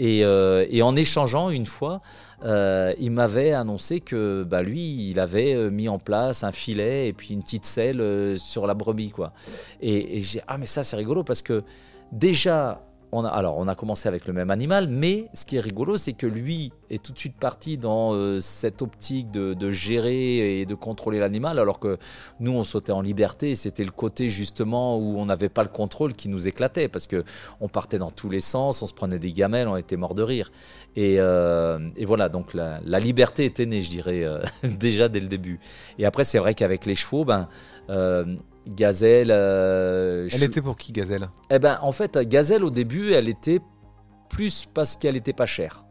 [0.00, 2.00] Euh, et, en échangeant une fois,
[2.44, 7.08] euh, il m'avait annoncé que bah, lui, il avait euh, mis en place un filet
[7.08, 9.10] et puis une petite selle sur la brebis.
[9.10, 9.32] Quoi.
[9.80, 11.62] Et, et j'ai ah mais ça c'est rigolo parce que
[12.10, 15.60] déjà on a, alors, on a commencé avec le même animal, mais ce qui est
[15.60, 20.60] rigolo, c'est que lui est tout de suite parti dans euh, cette optique de, gérer
[20.60, 21.98] et de contrôler l'animal, alors que
[22.40, 23.54] nous, on sautait en liberté.
[23.54, 27.22] C'était le côté justement où on n'avait pas le contrôle qui nous éclatait, parce que
[27.60, 30.22] on partait dans tous les sens, on se prenait des gamelles, on était mort de
[30.22, 30.50] rire.
[30.96, 35.60] Et, euh, voilà, donc la, liberté était née, je dirais, euh, déjà dès le début.
[35.98, 37.48] Et après, c'est vrai qu'avec les chevaux, ben
[38.66, 39.30] Gazelle.
[39.30, 41.28] Euh, elle était pour qui, Gazelle?
[41.50, 43.60] Eh ben, en fait, Gazelle, au début, elle était
[44.28, 45.84] plus parce qu'elle n'était pas chère.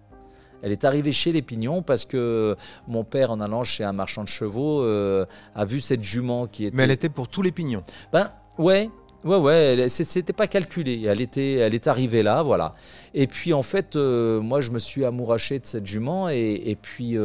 [0.63, 2.55] Elle est arrivée chez les Pignons parce que
[2.87, 6.65] mon père, en allant chez un marchand de chevaux, euh, a vu cette jument qui
[6.65, 6.77] était.
[6.77, 8.89] Mais elle était pour tous les Pignons Ben, ouais.
[9.23, 11.03] Ouais, ouais, c'était pas calculé.
[11.07, 12.73] Elle était, elle est arrivée là, voilà.
[13.13, 16.75] Et puis en fait, euh, moi, je me suis amouraché de cette jument et, et
[16.75, 17.17] puis.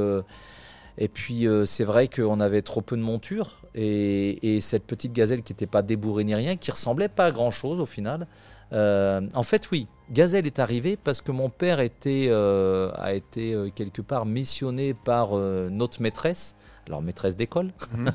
[0.99, 5.53] Et puis c'est vrai qu'on avait trop peu de monture et, cette petite gazelle qui
[5.53, 8.27] n'était pas débourrée ni rien, qui ressemblait pas à grand chose au final.
[8.73, 13.71] Euh, en fait, oui, Gazelle est arrivée parce que mon père euh, a été euh,
[13.75, 16.57] quelque part missionné par notre maîtresse,
[16.87, 18.13] alors maîtresse d'école, mhm.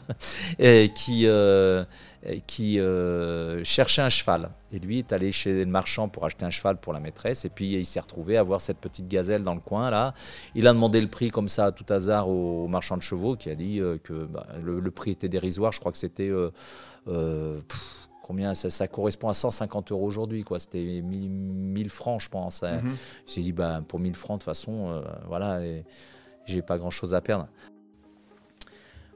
[0.96, 1.28] qui,
[2.48, 2.80] qui
[3.64, 4.52] cherchait un cheval.
[4.74, 7.44] Et lui est allé chez le marchand pour acheter un cheval pour la maîtresse.
[7.46, 10.14] Et puis il s'est retrouvé à voir cette petite gazelle dans le coin là.
[10.56, 13.50] Il a demandé le prix comme ça à tout hasard au, marchand de chevaux qui
[13.50, 15.72] a dit que bah, le, prix était dérisoire.
[15.72, 16.32] Je crois que c'était
[18.32, 20.58] combien ça, correspond à 150 euros aujourd'hui, quoi.
[20.58, 22.64] C'était 1000, francs, je pense.
[22.64, 22.80] Hein.
[22.82, 22.96] Mhm.
[23.28, 25.60] J'ai dit, bah, pour 1000 francs, de toute façon, euh, voilà,
[26.46, 27.48] j'ai pas grand chose à perdre.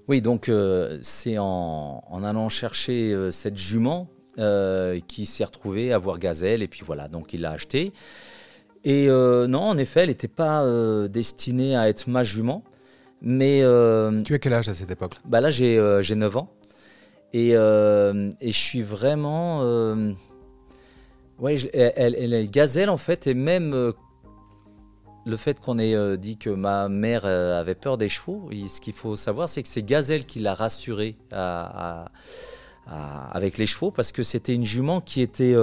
[0.07, 4.09] Oui, donc euh, c'est en, allant chercher euh, cette jument
[5.07, 7.93] qui s'est retrouvée à voir Gazelle, et puis voilà, donc il l'a acheté.
[8.83, 10.67] Et non, en effet, elle n'était pas
[11.07, 12.61] destinée à être ma jument.
[13.21, 13.61] Mais,
[14.25, 15.13] tu as quel âge à cette époque?
[15.23, 16.49] bah Là, j'ai 9 ans.
[17.35, 19.59] Euh, et, je suis vraiment.
[19.63, 20.13] Euh,
[21.39, 23.91] ouais, elle, est gazelle en fait, et même euh,
[25.25, 29.15] le fait qu'on ait dit que ma mère avait peur des chevaux, ce qu'il faut
[29.15, 31.17] savoir, c'est que c'est Gazelle qui l'a rassurée
[32.87, 35.55] avec les chevaux, parce que c'était une jument qui était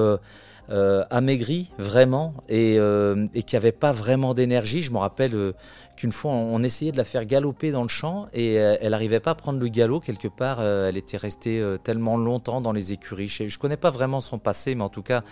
[0.70, 4.81] euh, amaigrie vraiment et, euh, qui n'avait pas vraiment d'énergie.
[4.81, 5.53] Je me rappelle euh,
[5.96, 9.33] qu'une fois on, essayait de la faire galoper dans le champ et elle n'arrivait pas
[9.33, 10.62] à prendre le galop quelque part.
[10.62, 13.27] elle était restée tellement longtemps dans les écuries.
[13.29, 15.22] Je ne connais pas vraiment son passé, mais en tout cas,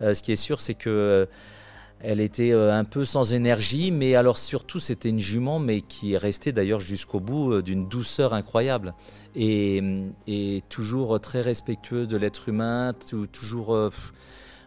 [0.00, 1.28] ce qui est sûr, c'est que
[2.00, 6.18] elle était un peu sans énergie, mais alors surtout c'était une jument, mais qui est
[6.18, 8.94] restée d'ailleurs jusqu'au bout d'une douceur incroyable.
[9.34, 9.82] Et,
[10.26, 12.94] et, toujours très respectueuse de l'être humain,
[13.32, 13.90] toujours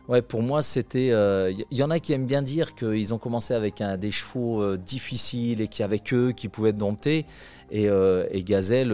[0.09, 1.05] Ouais, pour moi, c'était.
[1.05, 4.59] Il euh, y, en a qui aiment bien dire qu'ils ont commencé avec des chevaux
[4.59, 7.27] euh, difficiles et qui avec eux qui pouvaient être domptés.
[7.69, 8.89] Et, euh, et Gazelle,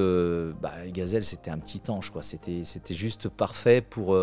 [0.61, 2.21] bah, Gazelle, c'était un petit ange, quoi.
[2.21, 4.17] C'était, c'était juste parfait pour,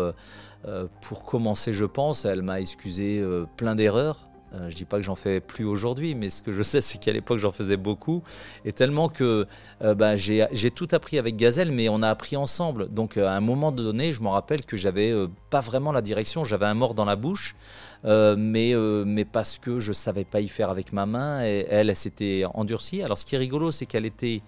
[1.01, 2.25] pour commencer, je pense.
[2.25, 3.25] Elle m'a excusé
[3.57, 4.29] plein d'erreurs.
[4.53, 6.97] Euh, je dis pas que j'en fais plus aujourd'hui, mais ce que je sais, c'est
[6.97, 8.23] qu'à l'époque, j'en faisais beaucoup.
[8.65, 9.47] Et tellement que
[9.81, 12.89] euh, bah, j'ai tout appris avec Gazelle, mais on a appris ensemble.
[12.89, 15.13] Donc, euh, à un moment donné, je me rappelle que j'avais
[15.49, 16.43] pas vraiment la direction.
[16.43, 17.55] J'avais un mort dans la bouche,
[18.03, 18.73] mais,
[19.05, 21.43] mais parce que je savais pas y faire avec ma main.
[21.43, 23.01] Et elle, elle s'était endurcie.
[23.01, 24.41] Alors, ce qui est rigolo, c'est qu'elle était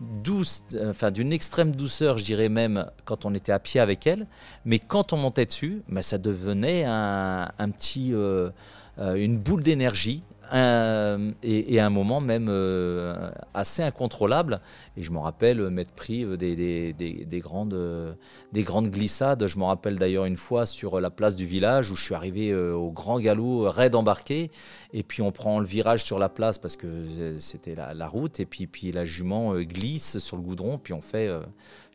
[0.00, 4.26] douce, enfin d'une extrême douceur, je dirais même, quand on était à pied avec elle.
[4.64, 8.50] Mais quand on montait dessus, bah, ça devenait un, petit, euh,
[8.98, 14.60] une boule d'énergie euh, et, un moment même euh, assez incontrôlable.
[14.96, 18.16] Et je me rappelle m'être pris des, des, grandes,
[18.52, 19.46] des grandes glissades.
[19.46, 22.54] Je me rappelle d'ailleurs une fois sur la place du village où je suis arrivé
[22.54, 24.50] au grand galop, raide embarqué.
[24.92, 28.40] Et puis on prend le virage sur la place parce que c'était la, la, route.
[28.40, 30.78] Et puis, puis la jument glisse sur le goudron.
[30.78, 31.30] Puis on fait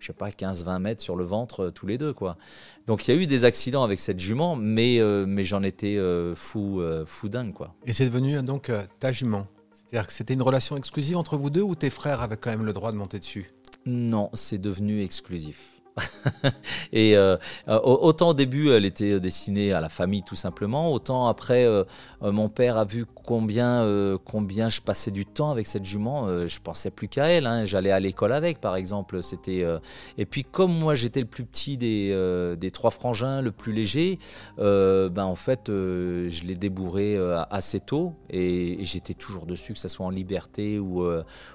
[0.03, 2.13] je sais pas, 15-20 mètres sur le ventre euh, tous les deux.
[2.13, 2.37] quoi.
[2.87, 5.95] Donc il y a eu des accidents avec cette jument, mais, euh, mais j'en étais
[5.95, 7.53] euh, fou, fou dingue.
[7.53, 7.73] Quoi.
[7.85, 11.61] Et c'est devenu donc ta jument C'est-à-dire que c'était une relation exclusive entre vous deux
[11.61, 13.49] ou tes frères avaient quand même le droit de monter dessus?
[13.85, 15.72] Non, c'est devenu exclusif.
[16.93, 21.67] et euh, autant au début, elle était destinée à la famille tout simplement, autant après,
[22.21, 23.87] mon père a vu combien,
[24.25, 26.27] combien je passais du temps avec cette jument.
[26.47, 27.45] je pensais plus qu'à elle.
[27.45, 27.65] Hein.
[27.65, 29.21] J'allais à l'école avec, par exemple.
[29.21, 29.65] C'était
[30.17, 34.19] et puis comme moi, j'étais le plus petit des, des trois frangins, le plus léger,
[34.57, 37.17] ben en fait, je l'ai débourré
[37.51, 41.05] assez tôt et, et j'étais toujours dessus, que ce soit en liberté ou,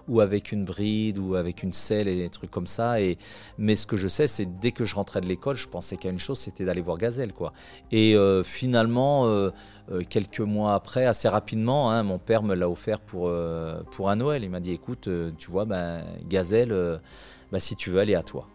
[0.08, 3.00] ou avec une bride ou avec une selle et des trucs comme ça.
[3.00, 3.18] Et,
[3.56, 6.10] mais ce que je sais, c'est dès que je rentrais de l'école, je pensais qu'à
[6.10, 7.32] une chose, c'était d'aller voir Gazelle.
[7.32, 7.52] Quoi.
[7.90, 9.50] Et euh, finalement, euh,
[9.90, 13.32] euh, quelques mois après, assez rapidement, hein, mon père me l'a offert pour,
[13.90, 14.44] pour un Noël.
[14.44, 17.00] Il m'a dit, écoute, tu vois, ben, Gazelle,
[17.50, 18.46] ben, si tu veux, aller à toi.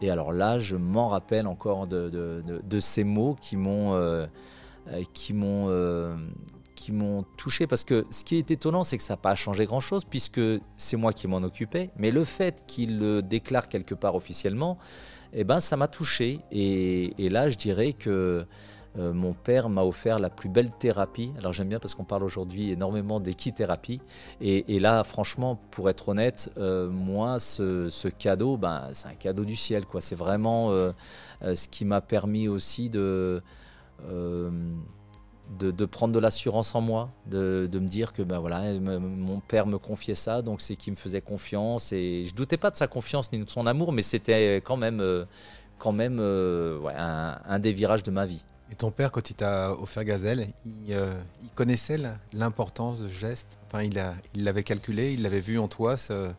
[0.00, 4.26] Et alors là, je m'en rappelle encore de, de, de, ces mots qui m'ont
[5.14, 5.70] qui m'ont
[6.84, 9.64] qui m'ont touché parce que ce qui est étonnant, c'est que ça n'a pas changé
[9.64, 10.40] grand-chose puisque
[10.76, 11.90] c'est moi qui m'en occupais.
[11.96, 14.76] Mais le fait qu'il le déclare quelque part officiellement,
[15.34, 16.40] eh ben, ça m'a touché.
[16.50, 18.46] Et, là, je dirais que
[18.96, 21.32] euh, mon père m'a offert la plus belle thérapie.
[21.38, 24.00] Alors j'aime bien parce qu'on parle aujourd'hui énormément d'équithérapie.
[24.40, 29.44] Et, et, là, franchement, pour être honnête, euh, moi, ce, cadeau, ben, c'est un cadeau
[29.44, 29.84] du ciel.
[29.84, 30.00] quoi.
[30.00, 30.92] C'est vraiment euh,
[31.42, 33.42] ce qui m'a permis aussi de
[35.58, 39.78] de, prendre de l'assurance en moi, de, me dire que ben voilà, mon père me
[39.78, 41.92] confiait ça, donc c'est qu'il me faisait confiance.
[41.92, 45.00] Et je doutais pas de sa confiance ni de son amour, mais c'était quand même,
[45.00, 45.24] euh,
[45.78, 48.44] quand même euh, un, des virages de ma vie.
[48.72, 51.20] Et ton père, quand il t'a offert Gazelle, il, euh,
[51.54, 52.00] connaissait
[52.32, 53.58] l'importance de ce geste?
[53.66, 56.32] Enfin, Il l'avait calculé, il l'avait vu en toi, ce,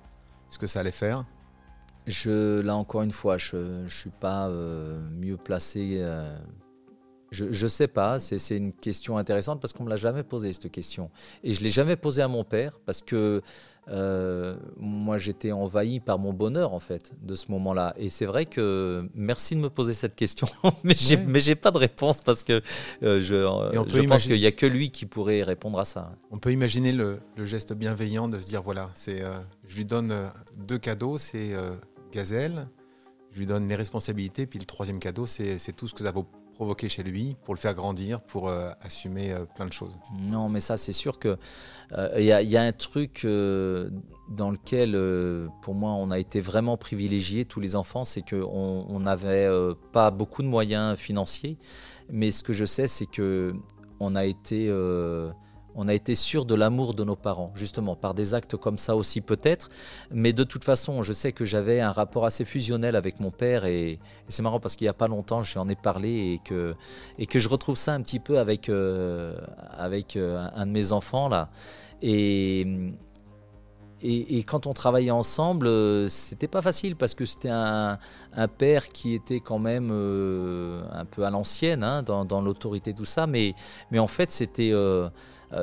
[0.50, 1.26] ce, que ça allait faire?
[2.08, 6.04] Je, Là, encore une fois, je ne suis pas mieux placé
[7.36, 10.54] je ne sais pas, c'est une question intéressante parce qu'on ne me l'a jamais posée
[10.54, 11.10] cette question.
[11.44, 13.42] Et je ne l'ai jamais posée à mon père parce que
[13.88, 17.94] euh, moi j'étais envahi par mon bonheur en fait de ce moment-là.
[17.98, 20.48] Et c'est vrai que merci de me poser cette question,
[20.84, 22.62] mais j'ai n'ai pas de réponse parce que
[23.04, 23.36] euh, je,
[23.88, 26.14] je pense qu'il n'y a que lui qui pourrait répondre à ça.
[26.32, 29.34] On peut imaginer le, geste bienveillant de se dire voilà, c'est euh,
[29.68, 31.54] je lui donne deux cadeaux, c'est
[32.12, 32.68] Gazelle,
[33.32, 36.26] je lui donne les responsabilités, puis le troisième cadeau c'est tout ce que ça vaut
[36.56, 39.98] provoquer chez lui pour le faire grandir, pour euh, assumer euh, plein de choses.
[40.20, 41.38] Non, mais ça, c'est sûr que
[41.92, 44.92] euh, il y, a un truc dans lequel,
[45.62, 49.48] pour moi, on a été vraiment privilégiés, tous les enfants, c'est qu'on n'avait
[49.92, 51.58] pas beaucoup de moyens financiers.
[52.10, 53.54] Mais ce que je sais, c'est que
[54.00, 54.68] on a été
[55.76, 58.96] on a été sûr de l'amour de nos parents, justement, par des actes comme ça
[58.96, 59.70] aussi peut-être.
[60.10, 63.66] Mais de toute façon, je sais que j'avais un rapport assez fusionnel avec mon père
[63.66, 66.76] et, c'est marrant parce qu'il n'y a pas longtemps, j'en ai parlé et que,
[67.20, 69.38] et que je retrouve ça un petit peu avec, euh,
[69.78, 71.50] avec euh, un de mes enfants là.
[72.02, 72.68] Et,
[74.02, 77.98] et, quand on travaillait ensemble, euh, c'était pas facile parce que c'était un,
[78.58, 83.26] père qui était quand même un peu à l'ancienne hein, dans, l'autorité, tout ça.
[83.26, 83.56] Mais,
[83.90, 84.74] mais en fait, c'était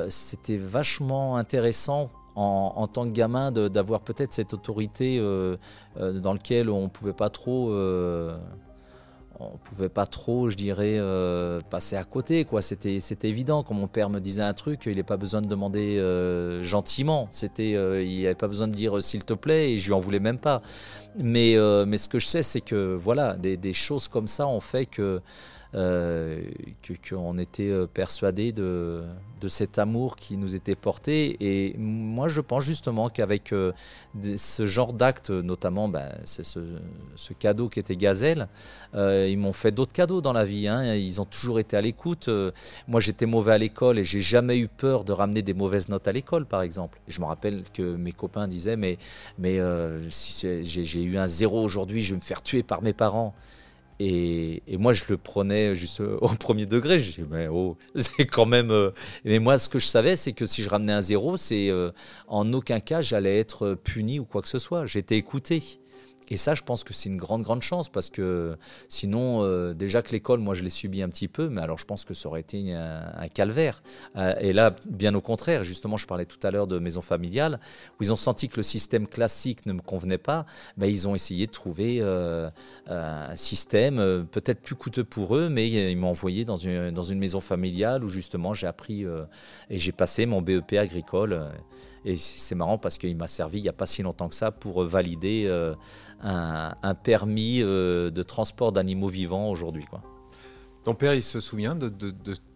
[0.09, 5.57] c'était vachement intéressant en, tant que gamin d'avoir peut-être cette autorité euh,
[5.97, 7.71] euh, dans laquelle on pouvait pas trop
[9.39, 10.99] on pouvait pas trop, je dirais,
[11.69, 12.45] passer à côté.
[12.45, 12.61] quoi.
[12.61, 13.63] C'était, c'était évident.
[13.63, 15.99] Quand mon père me disait un truc, il n'avait pas besoin de demander
[16.61, 17.27] gentiment.
[17.31, 17.71] C'était,
[18.05, 20.37] il n'avait pas besoin de dire s'il te plaît, et je lui en voulais même
[20.37, 20.61] pas.
[21.17, 24.85] Mais, mais ce que je sais, c'est que voilà, des, choses comme ça ont fait
[24.85, 25.19] que
[25.75, 26.39] euh,
[27.09, 29.01] qu'on était euh, persuadé de,
[29.43, 31.37] de, cet amour qui nous était porté.
[31.39, 33.71] Et moi, je pense justement qu'avec euh,
[34.37, 36.59] ce genre d'actes, notamment ben, c'est ce,
[37.39, 38.47] cadeau qui était Gazelle,
[38.95, 40.67] ils m'ont fait d'autres cadeaux dans la vie.
[40.67, 40.95] Hein.
[40.95, 42.29] Ils ont toujours été à l'écoute.
[42.87, 46.07] moi, j'étais mauvais à l'école et j'ai jamais eu peur de ramener des mauvaises notes
[46.07, 46.99] à l'école, par exemple.
[47.07, 48.97] je me rappelle que mes copains disaient, mais,
[49.39, 49.59] mais
[50.09, 53.33] si j'ai eu un zéro aujourd'hui, je vais me faire tuer par mes parents.
[54.05, 56.99] Et, moi, je le prenais juste au premier degré.
[56.99, 58.71] Je dis, mais oh, c'est quand même.
[58.71, 58.91] Euh,
[59.23, 61.91] mais moi, ce que je savais, c'est que si je ramenais un zéro, c'est euh,
[62.27, 64.85] en aucun cas j'allais être puni ou quoi que ce soit.
[64.85, 65.79] J'étais écouté.
[66.29, 68.57] Et ça, je pense que c'est une grande, grande chance parce que
[68.89, 71.85] sinon, euh, déjà que l'école, moi, je l'ai subi un petit peu, mais alors je
[71.85, 73.81] pense que ça aurait été un, calvaire.
[74.15, 77.59] Euh, et là, bien au contraire, justement, je parlais tout à l'heure de maison familiale,
[77.99, 80.45] où ils ont senti que le système classique ne me convenait pas,
[80.77, 82.49] ben, ils ont essayé de trouver euh,
[82.87, 87.19] un système peut-être plus coûteux pour eux, mais ils m'ont envoyé dans une, dans une
[87.19, 89.05] maison familiale où justement j'ai appris
[89.69, 91.49] et j'ai passé mon BEP agricole.
[92.05, 94.51] Et c'est marrant parce qu'il m'a servi il n'y a pas si longtemps que ça
[94.51, 95.47] pour valider
[96.23, 99.85] un, permis euh, de transport d'animaux vivants aujourd'hui.
[100.83, 101.89] Ton père, il se souvient de,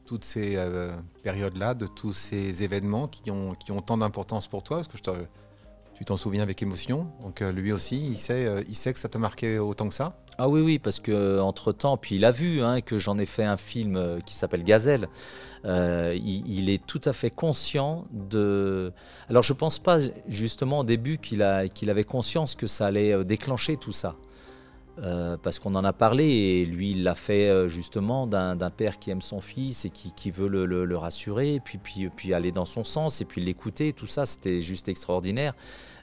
[0.05, 0.91] toutes ces euh,
[1.23, 4.77] périodes-là, de tous ces événements qui ont, qui ont tant d'importance pour toi?
[4.77, 5.03] Parce que je
[5.97, 7.07] tu t'en souviens avec émotion?
[7.21, 10.21] Donc lui aussi, il sait, il sait que ça t'a marqué autant que ça?
[10.37, 13.25] Ah oui, oui, parce que entre temps, puis il a vu hein, que j'en ai
[13.25, 15.09] fait un film qui s'appelle Gazelle.
[15.65, 18.93] il, est tout à fait conscient de.
[19.27, 23.91] Alors je pense pas justement au début qu'il avait conscience que ça allait déclencher tout
[23.91, 24.15] ça.
[25.03, 28.97] Euh, parce qu'on en a parlé et lui il l'a fait euh, justement d'un père
[28.97, 32.83] qui aime son fils et qui, veut le, rassurer puis, puis, puis aller dans son
[32.83, 33.93] sens et puis l'écouter.
[33.93, 35.53] Tout ça c'était juste extraordinaire.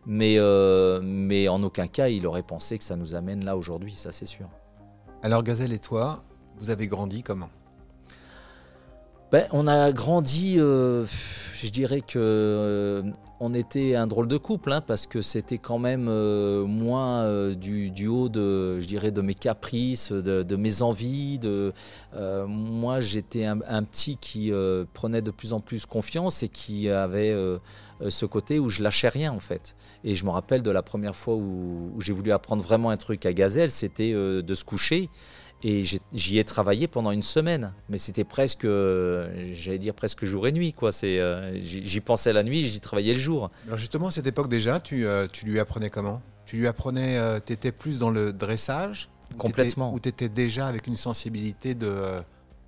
[0.07, 3.92] Mais, euh, mais en aucun cas il aurait pensé que ça nous amène là aujourd'hui
[3.92, 4.48] ça c'est sûr.
[5.22, 6.22] Alors Gazelle et toi
[6.59, 7.50] vous avez grandi comment?
[9.32, 13.02] Ben, on a grandi je dirais que
[13.40, 17.54] on était un drôle de couple hein, parce que c'était quand même euh, moins euh,
[17.54, 21.40] du, haut de, je dirais, de mes caprices, de, mes envies.
[21.44, 24.52] Euh, moi, j'étais un, petit qui
[24.92, 27.37] prenait de plus en plus confiance et qui avait
[28.08, 29.76] ce côté où je lâchais rien en fait.
[30.04, 33.26] Et je me rappelle de la première fois où j'ai voulu apprendre vraiment un truc
[33.26, 35.10] à Gazelle, c'était de se coucher.
[35.66, 40.53] Et j'y ai travaillé pendant une semaine, mais c'était presque, j'allais dire presque jour et
[40.53, 40.74] nuit.
[40.74, 40.92] quoi.
[40.92, 43.50] C'est, euh, j'y pensais la nuit, j'y travaillais le jour.
[43.66, 46.20] Alors justement, à cette époque déjà, tu, euh, tu lui apprenais comment?
[46.44, 49.09] Tu lui apprenais, euh, tu étais plus dans le dressage?
[49.38, 49.94] Complètement.
[49.94, 52.20] Ou tu étais déjà avec une sensibilité de,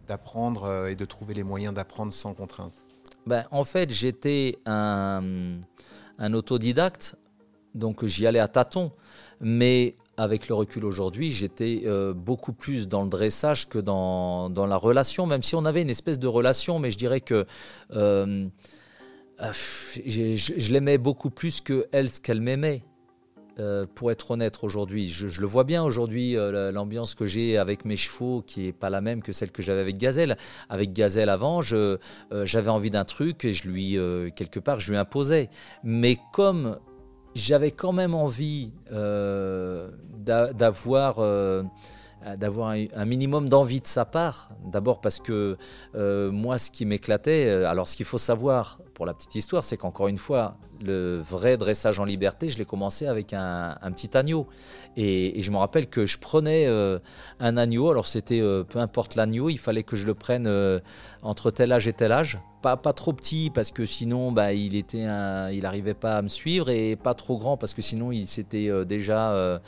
[0.08, 2.72] d'apprendre et de trouver les moyens d'apprendre sans contrainte?
[3.26, 5.60] Ben, En fait, j'étais un,
[6.18, 7.16] un autodidacte,
[7.74, 8.90] donc j'y allais à tâtons.
[9.42, 14.66] Mais avec le recul aujourd'hui, j'étais euh, beaucoup plus dans le dressage que dans, dans,
[14.66, 17.44] la relation, même si on avait une espèce de relation, mais je dirais que
[17.94, 18.46] euh,
[19.40, 19.52] euh,
[20.06, 22.82] je, l'aimais beaucoup plus que elle, ce qu'elle m'aimait.
[23.94, 26.36] pour être honnête aujourd'hui, je, le vois bien aujourd'hui,
[26.72, 29.80] l'ambiance que j'ai avec mes chevaux qui est pas la même que celle que j'avais
[29.80, 30.36] avec Gazelle.
[30.68, 33.98] Avec Gazelle avant, j'avais envie d'un truc et je lui
[34.34, 35.48] quelque part je lui imposais.
[35.82, 36.78] Mais comme
[37.36, 41.62] j'avais quand même envie euh, d'avoir euh,
[42.24, 44.48] un, minimum d'envie de sa part.
[44.64, 45.58] D'abord parce que
[45.94, 49.76] euh, moi, ce qui m'éclatait, alors ce qu'il faut savoir pour la petite histoire, c'est
[49.76, 54.46] qu'encore une fois, le vrai dressage en liberté, je l'ai commencé avec un, petit agneau.
[54.96, 59.58] Et, je me rappelle que je prenais un agneau, alors c'était peu importe l'agneau, il
[59.58, 60.50] fallait que je le prenne
[61.22, 62.38] entre tel âge et tel âge
[62.74, 65.06] pas, trop petit parce que sinon bah, il était
[65.52, 68.68] il n'arrivait pas à me suivre et pas trop grand parce que sinon il s'était
[68.68, 69.58] euh, déjà euh,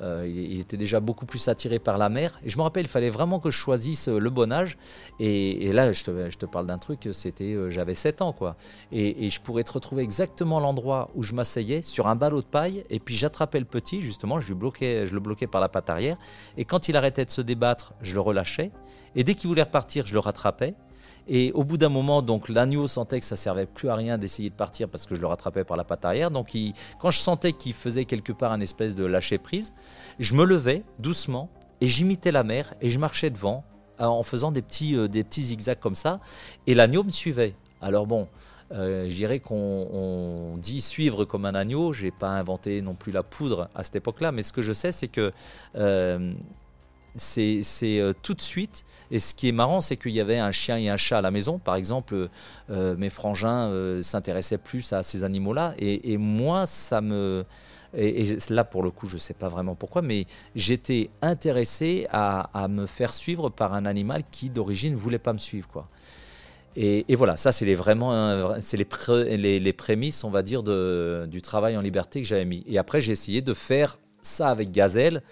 [0.00, 2.40] euh, il, était déjà beaucoup plus attiré par la mer.
[2.44, 4.76] Et je me rappelle il fallait vraiment que je choisisse le bon âge.
[5.20, 8.56] Et, là je te, je te parle d'un truc c'était j'avais 7 ans quoi.
[8.90, 12.84] Et, je pourrais te retrouver exactement l'endroit où je m'asseyais sur un ballot de paille
[12.90, 15.90] et puis j'attrapais le petit justement je lui bloquais je le bloquais par la patte
[15.90, 16.16] arrière.
[16.56, 18.72] Et quand il arrêtait de se débattre je le relâchais.
[19.14, 20.74] Et dès qu'il voulait repartir je le rattrapais
[21.28, 24.48] et au bout d'un moment, donc l'agneau sentait que ça servait plus à rien d'essayer
[24.48, 26.30] de partir parce que je le rattrapais par la patte arrière.
[26.30, 26.56] Donc
[26.98, 29.72] quand je sentais qu'il faisait quelque part un espèce de lâcher prise,
[30.18, 31.50] je me levais doucement
[31.82, 33.64] et j'imitais la mer et je marchais devant
[34.00, 36.20] euh, en faisant des petits, euh, des petits zigzags comme ça.
[36.66, 37.54] Et l'agneau me suivait.
[37.82, 38.26] Alors bon,
[38.72, 41.92] euh, je dirais qu'on dit suivre comme un agneau.
[41.92, 44.92] J'ai pas inventé non plus la poudre à cette époque-là, mais ce que je sais,
[44.92, 45.30] c'est que
[47.18, 48.84] c'est euh, tout de suite.
[49.10, 51.22] Et ce qui est marrant, c'est qu'il y avait un chien et un chat à
[51.22, 51.58] la maison.
[51.58, 52.28] Par exemple,
[52.70, 55.74] euh, mes frangins euh, s'intéressaient plus à ces animaux-là.
[55.78, 57.44] Et, moi, ça me...
[57.96, 62.68] Et, là, pour le coup, je ne sais pas vraiment pourquoi, mais j'étais intéressé à,
[62.68, 65.68] me faire suivre par un animal qui, d'origine, ne voulait pas me suivre.
[65.68, 65.88] Quoi.
[66.76, 71.76] Et, voilà, ça, c'est les, vraiment c'est les, les, prémices, on va dire, du travail
[71.76, 72.62] en liberté que j'avais mis.
[72.68, 75.22] Et après, j'ai essayé de faire ça avec Gazelle.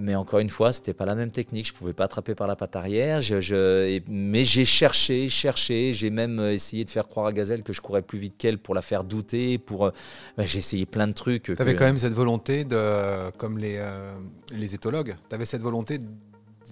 [0.00, 1.68] Mais encore une fois, c'était pas la même technique.
[1.68, 3.20] Je pouvais pas attraper par la patte arrière.
[3.20, 5.92] Je, mais j'ai cherché, cherché.
[5.92, 8.58] J'ai même euh, essayé de faire croire à Gazelle que je courais plus vite qu'elle
[8.58, 9.58] pour la faire douter.
[9.58, 9.92] Pour, euh,
[10.38, 11.44] j'ai essayé plein de trucs.
[11.44, 14.12] Tu avais quand même cette volonté de, comme les, euh,
[14.52, 16.00] les éthologues, tu avais cette volonté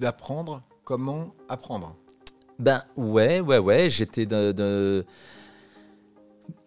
[0.00, 1.96] d'apprendre comment apprendre.
[2.58, 3.90] Ben ouais, ouais, ouais.
[3.90, 5.04] J'étais de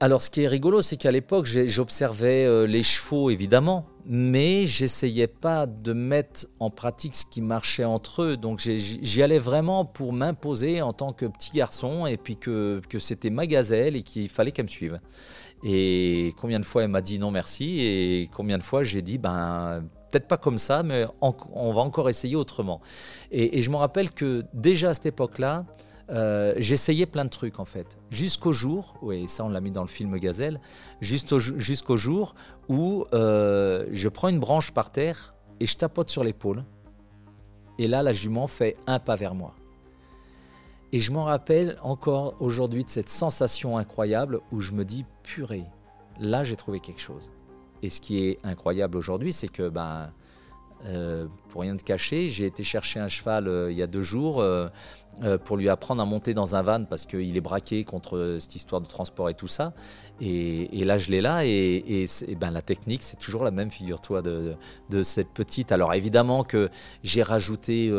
[0.02, 5.68] alors, ce qui est rigolo, c'est qu'à l'époque, j'observais les chevaux, évidemment, mais j'essayais pas
[5.68, 8.38] de mettre en pratique ce qui marchait entre eux.
[8.38, 13.30] Donc, j'y allais vraiment pour m'imposer en tant que petit garçon, et puis que, c'était
[13.30, 15.00] ma gazelle et qu'il fallait qu'elle me suive.
[15.64, 19.20] Et combien de fois elle m'a dit non merci, et combien de fois j'ai dit,
[19.20, 22.82] ben, peut-être pas comme ça, mais on va encore essayer autrement.
[23.30, 25.66] et je me rappelle que déjà à cette époque-là,
[26.10, 27.98] euh, j'essayais plein de trucs en fait.
[28.10, 30.60] Jusqu'au jour, oui, ça on l'a mis dans le film Gazelle,
[31.02, 32.36] jusqu'au jour
[32.68, 36.64] où euh, je prends une branche par terre et je tapote sur l'épaule.
[37.78, 39.56] Et là, la jument fait un pas vers moi.
[40.92, 45.66] Et je m'en rappelle encore aujourd'hui de cette sensation incroyable où je me dis, purée,
[46.20, 47.30] là j'ai trouvé quelque chose.
[47.84, 50.12] Et ce qui est incroyable aujourd'hui, c'est que, ben,
[50.86, 54.02] euh, pour rien te cacher, j'ai été chercher un cheval euh, il y a deux
[54.02, 54.70] jours euh,
[55.44, 58.80] pour lui apprendre à monter dans un van parce qu'il est braqué contre cette histoire
[58.80, 59.74] de transport et tout ça.
[60.22, 62.06] Et, là, je l'ai là et,
[62.40, 64.56] ben, la technique, c'est toujours la même, figure-toi, de,
[64.90, 65.74] de, cette petite.
[65.74, 66.70] Alors évidemment que
[67.04, 67.92] j'ai rajouté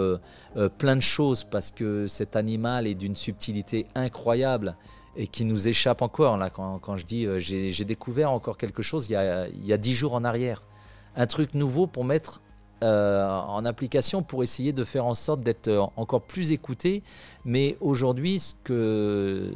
[0.79, 4.77] plein de choses parce que cet animal est d'une subtilité incroyable
[5.17, 6.39] et qui nous échappe encore.
[6.39, 10.25] Là, quand, je dis j'ai découvert encore quelque chose il y a dix jours en
[10.25, 10.63] arrière.
[11.17, 12.41] Un truc nouveau pour mettre
[12.83, 17.03] euh, en application pour essayer de faire en sorte d'être euh, encore plus écouté.
[17.45, 19.53] Mais aujourd'hui, ce que,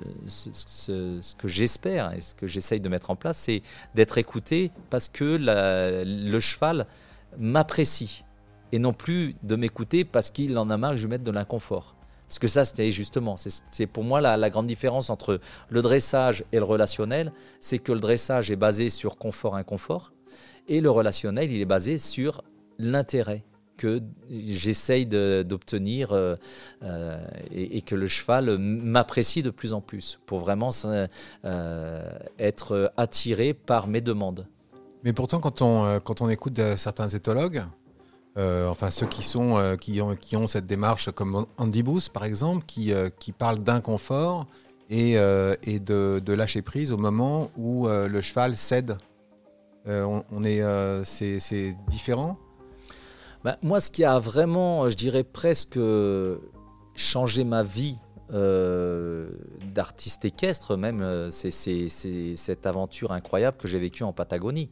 [1.44, 3.62] j'espère et ce que j'essaye de mettre en place, c'est
[3.94, 6.86] d'être écouté parce que le cheval
[7.38, 8.24] m'apprécie
[8.72, 11.94] et non plus de m'écouter parce qu'il en a marre que je mette de l'inconfort.
[12.28, 13.36] Parce que ça, c'était justement,
[13.70, 18.00] c'est pour moi la, grande différence entre le dressage et le relationnel, c'est que le
[18.00, 20.12] dressage est basé sur confort-inconfort,
[20.66, 22.42] et le relationnel, il est basé sur
[22.78, 23.44] l'intérêt
[23.76, 24.00] que
[24.30, 26.36] j'essaye d'obtenir euh,
[26.82, 33.54] euh, et, que le cheval m'apprécie de plus en plus pour vraiment euh, être attiré
[33.54, 34.46] par mes demandes.
[35.02, 37.64] Mais pourtant, quand on, quand on écoute certains éthologues,
[38.36, 42.64] enfin ceux qui, sont, qui, ont, qui ont cette démarche comme Andy Booth par exemple,
[42.66, 44.46] qui, qui parle d'inconfort
[44.88, 48.96] et, et de, lâcher prise au moment où le cheval cède.
[49.86, 50.62] on, on est,
[51.04, 52.38] c'est différent
[53.44, 55.78] bah, moi, ce qui a vraiment, je dirais presque
[56.94, 57.98] changé ma vie
[58.32, 59.28] euh,
[59.74, 61.50] d'artiste équestre, même, euh, c'est
[62.36, 64.70] cette aventure incroyable que j'ai vécue en Patagonie.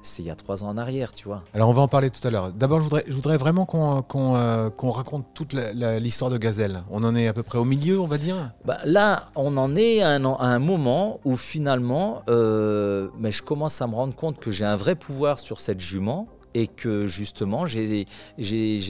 [0.00, 1.42] C'est il y a trois ans en arrière, tu vois.
[1.52, 2.52] Alors on va en parler tout à l'heure.
[2.52, 6.82] D'abord, je voudrais, je voudrais vraiment qu'on euh, raconte toute l'histoire de Gazelle.
[6.88, 8.52] On en est à peu près au milieu, on va dire?
[8.64, 13.94] Bah, Là, on en est à un, moment où finalement, mais je commence à me
[13.96, 18.06] rendre compte que j'ai un vrai pouvoir sur cette jument et que justement j'ai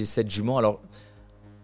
[0.05, 0.59] cette jument.
[0.59, 0.81] Alors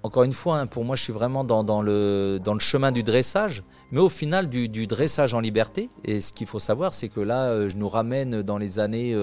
[0.05, 3.03] encore une fois, hein, pour moi je suis vraiment dans, le, dans le chemin du
[3.03, 5.89] dressage, mais au final du, dressage en liberté.
[6.05, 9.17] Et ce qu'il faut savoir, c'est que là, euh, je nous ramène dans les années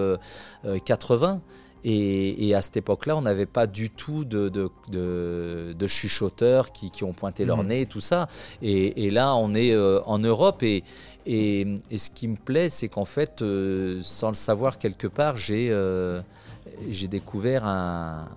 [0.83, 1.27] 80.
[1.27, 1.37] Euh, euh,
[1.83, 7.13] et, à cette époque-là, on n'avait pas du tout de, de, chuchoteurs qui, qui, ont
[7.13, 7.67] pointé leur mmh.
[7.67, 8.27] nez, tout ça.
[8.63, 10.63] Et, là, on est en Europe.
[10.63, 10.83] Et,
[11.27, 13.43] et, ce qui me plaît, c'est qu'en fait,
[14.01, 15.71] sans le savoir quelque part, j'ai
[16.89, 18.29] j'ai découvert, un,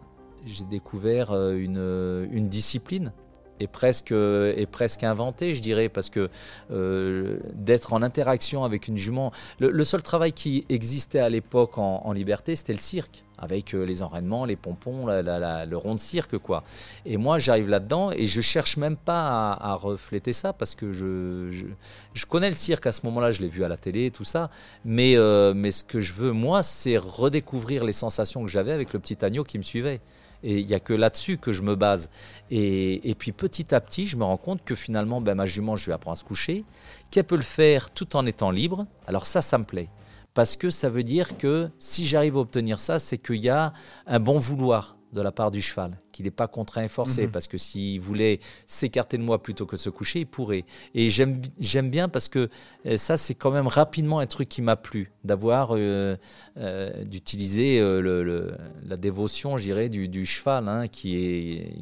[0.45, 3.12] j'ai découvert euh, une, une discipline
[3.61, 6.28] et presque, est presque inventé, je dirais, parce que
[6.70, 9.32] euh, d'être en interaction avec une jument.
[9.59, 14.02] Le, seul travail qui existait à l'époque en, liberté, c'était le cirque, avec euh, les
[14.02, 16.64] enraînements, les pompons, le rond de cirque, quoi.
[17.05, 21.64] Et moi, j'arrive là-dedans et je cherche même pas à, refléter ça, parce que je,
[22.12, 24.50] je, connais le cirque à ce moment-là, je l'ai vu à la télé, tout ça.
[24.84, 28.92] Mais, euh, mais ce que je veux, moi, c'est redécouvrir les sensations que j'avais avec
[28.92, 30.00] le petit agneau qui me suivait.
[30.45, 32.11] Et il n'y a que là-dessus que je me base.
[32.51, 35.86] Et, puis petit à petit, je me rends compte que finalement, ben, ma jument, je
[35.86, 36.64] lui apprends à se coucher,
[37.11, 38.86] qu'elle peut le faire tout en étant libre.
[39.07, 39.88] Alors ça, ça me plaît.
[40.34, 43.72] Parce que ça veut dire que si j'arrive à obtenir ça, c'est qu'il y a
[44.07, 47.30] un bon vouloir de la part du cheval, qu'il n'est pas contraint et forcé, mhm.
[47.30, 50.64] parce que s'il voulait s'écarter de moi plutôt que se coucher, il pourrait.
[50.94, 52.50] Et j'aime bien parce que
[52.86, 56.16] euh, ça, c'est quand même rapidement un truc qui m'a plu, d'avoir, euh,
[56.58, 61.72] euh, d'utiliser la dévotion, je dirais, du, du cheval, hein, qui est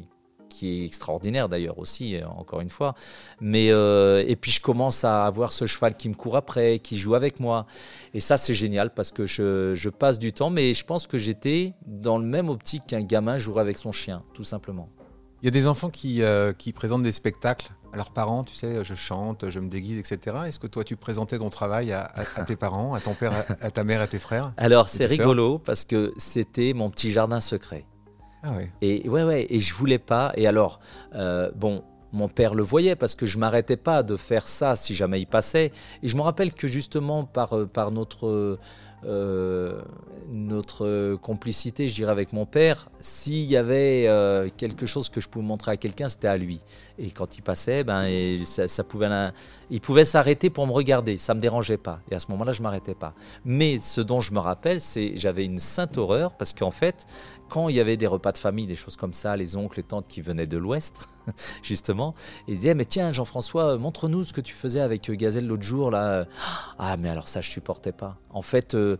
[0.53, 2.95] qui est extraordinaire d'ailleurs aussi, euh, encore une fois.
[3.41, 6.97] Mais euh, et puis je commence à avoir ce cheval qui me court après, qui
[6.97, 7.65] joue avec moi.
[8.13, 11.17] Et ça c'est génial parce que je, je, passe du temps, mais je pense que
[11.17, 14.89] j'étais dans le même optique qu'un gamin jouerait avec son chien, tout simplement.
[15.41, 18.55] Il y a des enfants qui, euh, qui présentent des spectacles à leurs parents, tu
[18.55, 20.37] sais, je chante, je me déguise, etc.
[20.47, 23.69] Est-ce que toi, tu présentais ton travail à, à, tes parents, à ton père, à,
[23.69, 27.85] ta mère, à tes frères Alors, c'est rigolo parce que c'était mon petit jardin secret.
[28.43, 30.33] Ah et ouais, ouais, et je voulais pas.
[30.35, 30.81] Et alors,
[31.15, 31.81] euh, bon,
[32.11, 35.27] mon père le voyait parce que je m'arrêtais pas de faire ça si jamais il
[35.27, 35.71] passait.
[36.03, 38.57] Et je me rappelle que justement par, euh,
[39.05, 39.81] euh,
[40.29, 44.09] notre complicité, je dirais, avec mon père, s'il y avait
[44.57, 46.59] quelque chose que je pouvais montrer à quelqu'un, c'était à lui.
[46.99, 48.07] Et quand il passait, ben,
[48.45, 49.09] ça, pouvait,
[49.69, 51.17] il pouvait s'arrêter pour me regarder.
[51.17, 51.99] Ça me dérangeait pas.
[52.11, 53.13] Et à ce moment-là, je m'arrêtais pas.
[53.45, 57.05] Mais ce dont je me rappelle, c'est j'avais une sainte horreur parce qu'en fait,
[57.49, 59.83] quand il y avait des repas de famille, des choses comme ça, les oncles, les
[59.83, 61.07] tantes qui venaient de l'Ouest,
[61.63, 62.15] justement,
[62.47, 65.91] ils disaient Mais tiens, Jean-François, montre-nous ce que tu faisais avec Gazelle l'autre jour.
[65.91, 66.25] là.
[66.79, 68.17] Ah, mais alors ça, je supportais pas.
[68.29, 68.97] En fait, euh,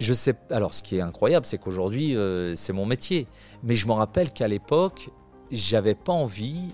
[0.00, 0.34] je sais.
[0.50, 3.26] Alors, ce qui est incroyable, c'est qu'aujourd'hui, euh, c'est mon métier.
[3.62, 5.10] Mais je me rappelle qu'à l'époque,
[5.50, 6.70] j'avais pas envie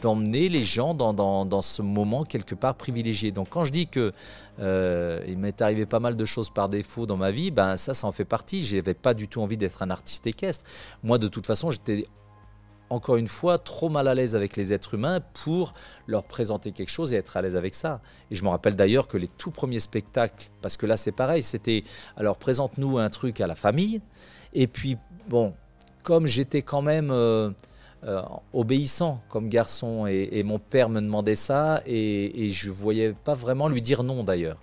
[0.00, 3.32] d'emmener les gens dans, dans, dans, ce moment quelque part privilégié.
[3.32, 4.12] Donc quand je dis que
[4.60, 7.94] euh, il m'est arrivé pas mal de choses par défaut dans ma vie, ben ça,
[7.94, 8.64] ça en fait partie.
[8.64, 10.64] J'avais pas du tout envie d'être un artiste équestre.
[11.02, 12.06] Moi, de toute façon, j'étais
[12.90, 15.74] encore une fois trop mal à l'aise avec les êtres humains pour
[16.06, 18.00] leur présenter quelque chose et être à l'aise avec ça.
[18.30, 21.42] Et je me rappelle d'ailleurs que les tout premiers spectacles, parce que là c'est pareil,
[21.42, 21.84] c'était
[22.16, 24.00] alors présente-nous un truc à la famille.
[24.54, 24.96] Et puis
[25.28, 25.54] bon,
[26.02, 27.50] comme j'étais quand même euh,
[28.04, 28.22] euh,
[28.52, 33.82] obéissant comme garçon et, mon père me demandait ça et, je voyais pas vraiment lui
[33.82, 34.58] dire non d'ailleurs.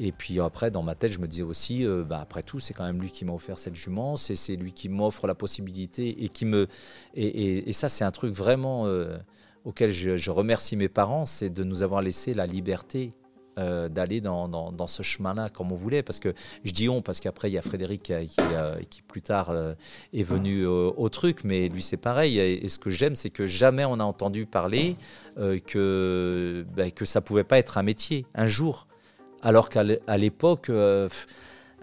[0.00, 2.72] Et puis après, dans ma tête, je me disais aussi, euh, bah, après tout, c'est
[2.72, 6.28] quand même lui qui m'a offert cette jument, c'est lui qui m'offre la possibilité et
[6.28, 6.68] qui me.
[7.14, 9.18] Et, ça, c'est un truc vraiment euh,
[9.64, 13.12] auquel je, remercie mes parents, c'est de nous avoir laissé la liberté
[13.58, 16.02] euh, d'aller dans, dans, ce chemin-là comme on voulait.
[16.02, 16.32] Parce que
[16.64, 18.36] je dis on, parce qu'après, il y a Frédéric qui,
[18.88, 19.54] qui, plus tard
[20.12, 22.38] est venu au, truc, mais lui, c'est pareil.
[22.38, 24.96] Et, ce que j'aime, c'est que jamais on a entendu parler
[25.36, 28.26] que, bah, que ça pouvait pas être un métier.
[28.34, 28.88] Un jour,
[29.42, 30.70] alors qu'à l'époque.
[30.70, 31.08] Euh,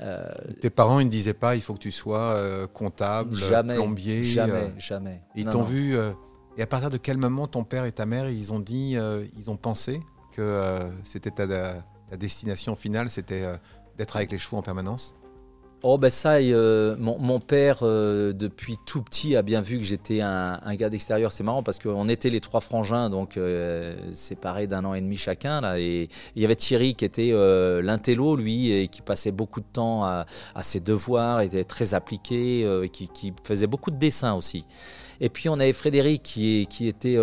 [0.01, 0.25] euh,
[0.59, 3.35] Tes parents, ils ne disaient pas il faut que tu sois euh, comptable,
[3.67, 4.23] plombier.
[4.23, 5.21] Jamais, jamais.
[5.35, 5.97] Ils t'ont vu.
[6.57, 8.97] et à partir de quel moment ton père et ta mère, ils ont dit,
[9.37, 9.99] ils ont pensé?
[10.35, 13.43] Que c'était ta, ta, destination finale, c'était
[13.97, 15.15] d'être avec les chevaux en permanence
[15.87, 20.19] Oh ben ça, euh, mon, père, euh, depuis tout petit, a bien vu que j'étais
[20.19, 21.31] un, gars d'extérieur.
[21.31, 25.15] C'est marrant parce qu'on était les trois frangins, donc euh, séparés d'un an et demi
[25.15, 25.61] chacun.
[25.61, 27.31] Là, et il y avait Thierry qui était
[27.83, 30.25] l'intello, lui, et qui passait beaucoup de temps à,
[30.63, 34.65] ses devoirs, était très appliqué, et qui, faisait beaucoup de dessins aussi.
[35.21, 37.19] Et puis on avait Frédéric qui était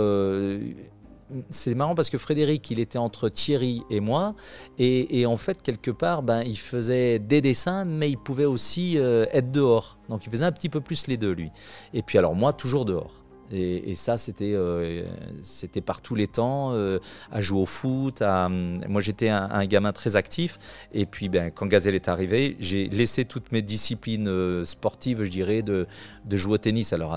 [1.51, 4.35] c'est marrant parce que Frédéric, il était entre Thierry et moi.
[4.79, 9.27] Et, en fait, quelque part, ben, il faisait des dessins, mais il pouvait aussi euh,
[9.33, 9.99] être dehors.
[10.09, 11.51] Donc il faisait un petit peu plus les deux, lui.
[11.95, 13.22] Et puis alors moi, toujours dehors.
[13.53, 15.05] Et, ça, c'était euh,
[15.43, 16.99] c'était par tous les temps, euh,
[17.31, 18.23] à jouer au foot.
[18.23, 20.59] moi, j'étais un, gamin très actif.
[20.93, 25.31] Et puis, ben, quand Gazelle est arrivé, j'ai laissé toutes mes disciplines euh, sportives, je
[25.31, 25.87] dirais, de,
[26.31, 26.93] jouer au tennis.
[26.93, 27.17] Alors,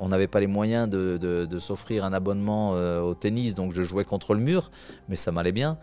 [0.00, 4.34] on n'avait pas les moyens de s'offrir un abonnement au tennis, donc je jouais contre
[4.34, 4.70] le mur,
[5.08, 5.78] mais ça m'allait bien.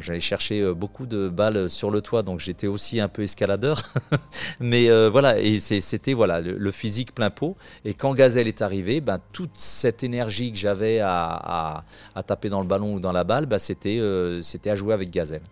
[0.00, 3.82] J'allais chercher euh, beaucoup de balles sur le toit, donc j'étais aussi un peu escaladeur.
[4.60, 7.56] Mais euh, voilà, et c'était voilà, le, physique plein pot.
[7.84, 11.84] Et quand Gazelle est arrivé, ben, toute cette énergie que j'avais à,
[12.26, 15.10] taper dans le ballon ou dans la balle, ben, c'était euh, c'était à jouer avec
[15.10, 15.42] Gazelle.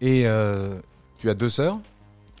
[0.00, 0.26] Et
[1.18, 1.78] tu as deux sœurs?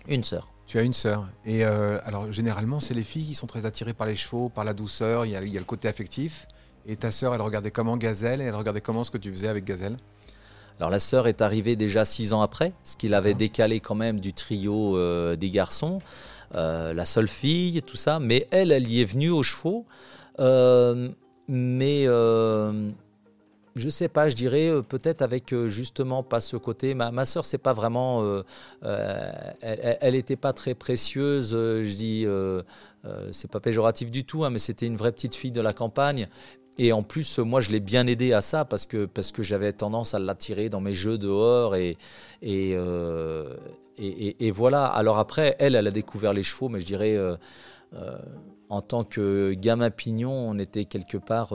[0.08, 0.48] Une sœur.
[0.66, 1.26] Tu as une sœur.
[1.46, 4.74] Et alors, généralement, c'est les filles qui sont très attirées par les chevaux, par la
[4.74, 6.46] douceur, il y a, il y a le côté affectif.
[6.88, 9.48] Et ta sœur, elle regardait comment Gazelle et elle regardait comment ce que tu faisais
[9.48, 9.96] avec Gazelle?
[10.78, 14.20] Alors la sœur est arrivée déjà six ans après, ce qui l'avait décalé quand même
[14.20, 16.00] du trio euh, des garçons,
[16.54, 18.18] euh, la seule fille, tout ça.
[18.20, 19.86] Mais elle, elle y est venue aux chevaux.
[20.38, 21.08] Euh,
[21.48, 22.04] mais
[23.76, 26.94] je sais pas, je dirais peut-être avec justement pas ce côté.
[26.94, 28.42] Ma, ma soeur, c'est pas vraiment.
[28.82, 32.26] elle n'était pas très précieuse, je dis.
[33.32, 36.28] c'est pas péjoratif du tout, hein, mais c'était une vraie petite fille de la campagne.
[36.78, 39.72] Et en plus, moi, je l'ai bien aidé à ça parce que, parce que j'avais
[39.72, 41.74] tendance à l'attirer dans mes jeux dehors.
[41.74, 41.96] Et,
[42.42, 43.56] et, euh,
[43.98, 44.86] et, voilà.
[44.86, 47.36] Alors après, elle, elle a découvert les chevaux, mais je dirais, euh,
[47.94, 48.18] euh,
[48.68, 51.54] en tant que gamin pignon, on était quelque part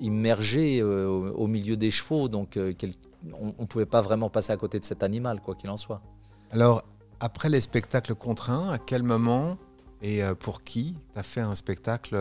[0.00, 2.28] immergé au, milieu des chevaux.
[2.28, 5.76] Donc, on ne pouvait pas vraiment passer à côté de cet animal, quoi qu'il en
[5.76, 6.02] soit.
[6.50, 6.82] Alors,
[7.20, 9.58] après les spectacles contraints, à quel moment
[10.02, 12.16] et pour qui tu as fait un spectacle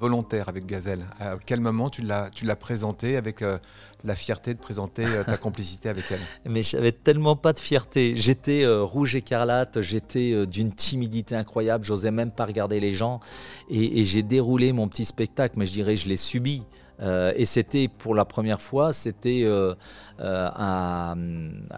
[0.00, 3.58] volontaire avec Gazelle À quel moment tu l'as, tu l'as présenté avec euh,
[4.04, 6.20] la fierté de présenter euh, ta complicité avec elle?
[6.50, 8.14] Mais j'avais tellement pas de fierté.
[8.14, 13.20] J'étais euh, rouge écarlate, j'étais d'une timidité incroyable, j'osais même pas regarder les gens.
[13.68, 16.62] Et, et j'ai déroulé mon petit spectacle, mais je dirais je l'ai subi.
[17.00, 19.74] Euh, et c'était pour la première fois, c'était euh,
[20.20, 21.14] euh, à,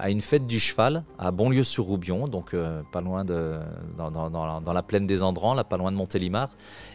[0.08, 2.56] une fête du cheval à Bonlieu-sur-Roubion, donc
[2.92, 3.58] pas loin de
[3.98, 6.50] dans, la plaine des Andrans, là pas loin de Montélimar.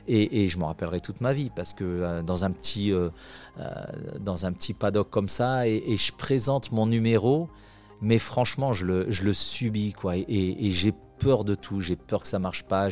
[0.07, 2.93] Et, je m'en rappellerai toute ma vie parce que dans un petit
[4.19, 7.49] dans un petit paddock comme ça, et, je présente mon numéro
[8.01, 10.17] mais franchement, je le, je le subis, quoi.
[10.17, 12.89] Et, j'ai peur de tout, j'ai peur que ça marche pas.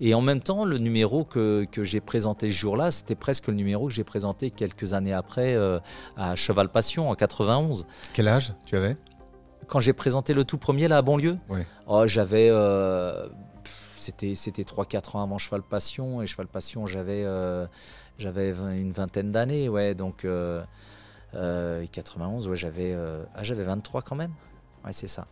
[0.00, 3.54] Et en même temps, le numéro que, que j'ai présenté ce jour-là, c'était presque le
[3.54, 5.78] numéro que j'ai présenté quelques années après euh,
[6.16, 7.86] à Cheval Passion en 91.
[8.12, 8.96] Quel âge tu avais?
[9.66, 11.36] Quand j'ai présenté le tout premier là à Bonlieu,
[11.86, 12.48] oh, j'avais.
[12.50, 13.28] Euh,
[13.96, 16.22] c'était, c'était 3-4 ans avant Cheval Passion.
[16.22, 17.66] Et Cheval Passion, j'avais, euh,
[18.18, 19.68] j'avais une vingtaine d'années.
[19.68, 20.26] Ouais, donc
[21.32, 22.96] 91, ouais, j'avais,
[23.34, 24.32] ah, j'avais 23 quand même?
[24.84, 25.26] Ouais, c'est ça.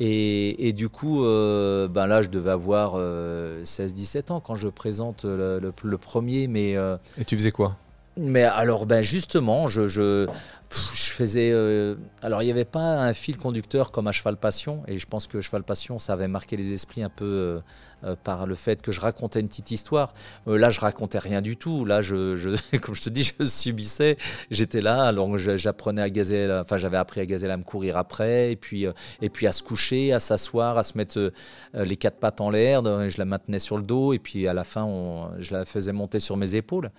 [0.00, 6.48] Et, du coup, ben là, je devais avoir 16-17 ans quand je présente le, premier.
[6.48, 7.76] Mais, et tu faisais quoi?
[8.16, 10.26] Mais alors, ben justement, je, je,
[10.70, 11.50] faisais.
[11.52, 15.06] Euh, alors, il n'y avait pas un fil conducteur comme à Cheval Passion, et je
[15.06, 17.60] pense que Cheval Passion, ça avait marqué les esprits un peu euh,
[18.04, 20.14] euh, par le fait que je racontais une petite histoire.
[20.46, 21.84] là, je racontais rien du tout.
[21.84, 24.16] Là, je, comme je te dis, je subissais.
[24.48, 28.52] J'étais là, alors j'apprenais à gazelle, enfin, j'avais appris à gazelle à me courir après,
[28.52, 28.86] et puis,
[29.22, 31.32] et puis à se coucher, à s'asseoir, à se mettre
[31.74, 32.84] les quatre pattes en l'air.
[33.08, 35.92] Je la maintenais sur le dos, et puis à la fin, on, je la faisais
[35.92, 36.92] monter sur mes épaules.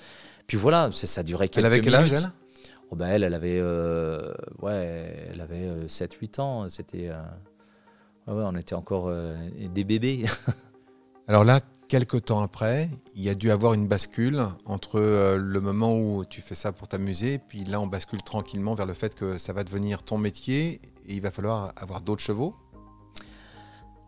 [0.47, 2.31] Puis voilà, ça durait quelques Elle avait quel âge, elle
[2.91, 6.69] oh ben elle, elle avait, euh, ouais, elle avait 7-8 euh, ans.
[6.69, 7.21] C'était, euh,
[8.27, 10.25] ouais, on était encore des bébés.
[11.27, 15.97] Alors là, quelques temps après, il y a dû avoir une bascule entre le moment
[15.97, 19.37] où tu fais ça pour t'amuser, puis là, on bascule tranquillement vers le fait que
[19.37, 22.55] ça va devenir ton métier et il va falloir avoir d'autres chevaux.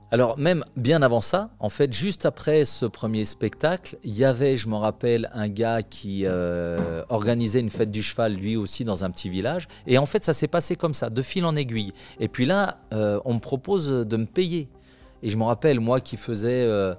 [0.09, 4.55] Alors même bien avant ça, en fait, juste après ce premier spectacle, il y avait,
[4.55, 9.03] je me rappelle, un gars qui euh, organisait une fête du cheval, lui aussi, dans
[9.03, 9.67] un petit village.
[9.85, 11.91] Et en fait, ça s'est passé comme ça, de fil en aiguille.
[12.21, 14.69] Et puis là, euh, on me propose de me payer.
[15.23, 16.95] Et je me rappelle, moi qui faisais euh,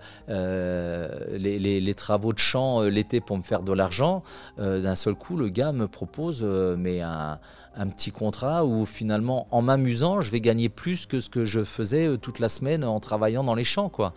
[1.31, 4.23] les, travaux de champ l'été pour me faire de l'argent,
[4.59, 7.39] d'un seul coup, le gars me propose mais un,
[7.79, 11.63] un petit contrat où finalement, en m'amusant, je vais gagner plus que ce que je
[11.63, 14.13] faisais euh, toute la semaine en travaillant dans les champs, quoi.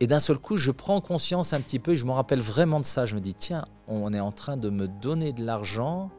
[0.00, 2.84] Et d'un seul coup, je prends conscience un petit peu, je me rappelle vraiment de
[2.84, 3.06] ça.
[3.06, 6.10] Je me dis, tiens, on est en train de me donner de l'argent.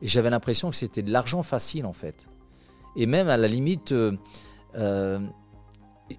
[0.00, 2.28] Et j'avais l'impression que c'était de l'argent facile, en fait.
[2.96, 4.12] Et même à la limite, euh,
[4.76, 5.18] euh,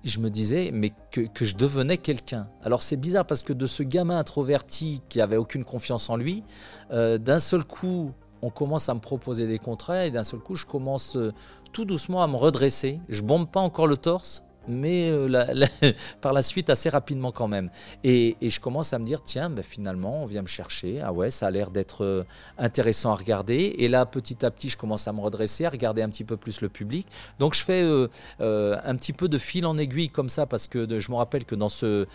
[0.04, 2.50] je me disais, mais que, que je devenais quelqu'un.
[2.64, 6.44] Alors c'est bizarre parce que de ce gamin introverti qui avait aucune confiance en lui,
[6.90, 8.12] d'un seul coup,
[8.46, 11.34] on commence à me proposer des contrats et d'un seul coup, je commence euh,
[11.74, 13.00] tout doucement à me redresser.
[13.10, 15.66] Je bombe pas encore le torse, mais euh,
[16.22, 17.70] par la suite assez rapidement quand même.
[18.04, 21.02] Et, je commence à me dire, tiens, ben, finalement, on vient me chercher.
[21.02, 22.24] Ah ouais, ça a l'air d'être euh,
[22.58, 23.76] intéressant à regarder.
[23.78, 26.38] Et là, petit à petit, je commence à me redresser, à regarder un petit peu
[26.38, 27.08] plus le public.
[27.40, 31.00] Donc je fais euh, un petit peu de fil en aiguille comme ça, parce que
[31.00, 32.06] je me rappelle que dans ce,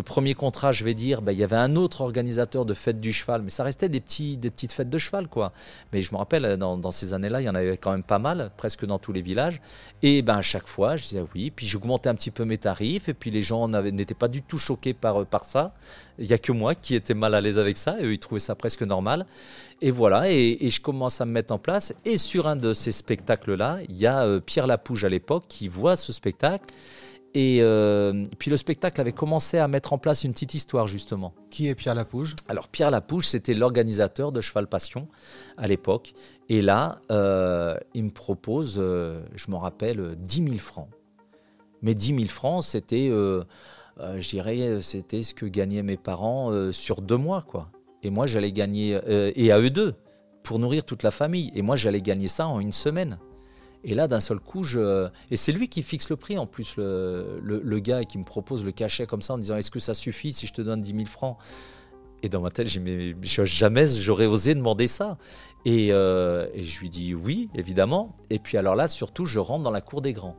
[0.00, 3.12] premier contrat, je vais dire, ben, il y avait un autre organisateur de fête du
[3.12, 5.52] cheval, mais ça restait des, petites fêtes de cheval, quoi.
[5.92, 8.18] Mais je me rappelle, dans, dans ces années-là, il y en avait quand même pas
[8.18, 9.60] mal, presque dans tous les villages.
[10.02, 12.58] Et ben, à chaque fois, je disais oui, puis je augmentais un petit peu mes
[12.58, 15.72] tarifs et puis les gens n'étaient pas du tout choqués par, euh, par ça.
[16.18, 18.18] Il n'y a que moi qui étais mal à l'aise avec ça et eux ils
[18.18, 19.26] trouvaient ça presque normal.
[19.80, 21.94] Et voilà, et, je commence à me mettre en place.
[22.04, 25.68] Et sur un de ces spectacles-là, il y a euh, Pierre Lapouge à l'époque qui
[25.68, 26.66] voit ce spectacle.
[27.32, 31.32] Et euh, puis le spectacle avait commencé à mettre en place une petite histoire justement.
[31.50, 32.34] Qui est Pierre Lapouge?
[32.48, 35.08] Alors Pierre Lapouge, c'était l'organisateur de Cheval Passion
[35.56, 36.12] à l'époque.
[36.48, 37.00] Et là,
[37.94, 40.88] il me propose, je m'en rappelle, 10 000 francs.
[41.82, 43.44] Mais 10 000 francs, c'était, euh,
[44.00, 47.70] euh, c'était ce que gagnaient mes parents euh, sur deux mois, quoi.
[48.02, 49.94] Et moi, j'allais gagner, et à eux deux,
[50.42, 51.52] pour nourrir toute la famille.
[51.54, 53.18] Et moi, j'allais gagner ça en une semaine.
[53.84, 55.06] Et là, d'un seul coup, je...
[55.30, 58.64] et c'est lui qui fixe le prix en plus, le, le, gars qui me propose
[58.64, 60.92] le cachet comme ça en disant Est-ce que ça suffit si je te donne 10
[60.92, 61.36] 000 francs?
[62.22, 65.18] Et dans ma tête, j'ai mais jamais j'aurais osé demander ça.
[65.66, 68.16] Et, et, je lui dis Oui, évidemment.
[68.30, 70.38] Et puis alors là, surtout, je rentre dans la cour des grands.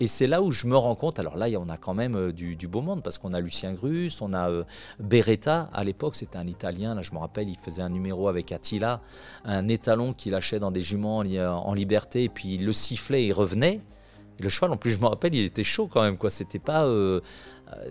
[0.00, 2.32] Et c'est là où je me rends compte, alors là, on a quand même euh,
[2.32, 4.64] du, beau monde, parce qu'on a Lucien Grus, on a euh,
[4.98, 8.50] Beretta, à l'époque, c'était un Italien, là je me rappelle, il faisait un numéro avec
[8.50, 9.00] Attila,
[9.44, 13.26] un étalon qu'il lâchait dans des juments en, liberté, et puis il le sifflait et
[13.26, 13.80] il revenait.
[14.40, 16.28] Le cheval, en plus, je me rappelle, il était chaud quand même, quoi.
[16.28, 17.20] C'était pas, euh,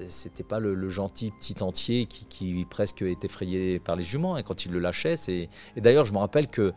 [0.09, 4.65] c'était pas le, gentil petit entier qui, presque était effrayé par les juments, et quand
[4.65, 5.47] il le lâchait, c'est...
[5.77, 6.73] Et d'ailleurs, je me rappelle que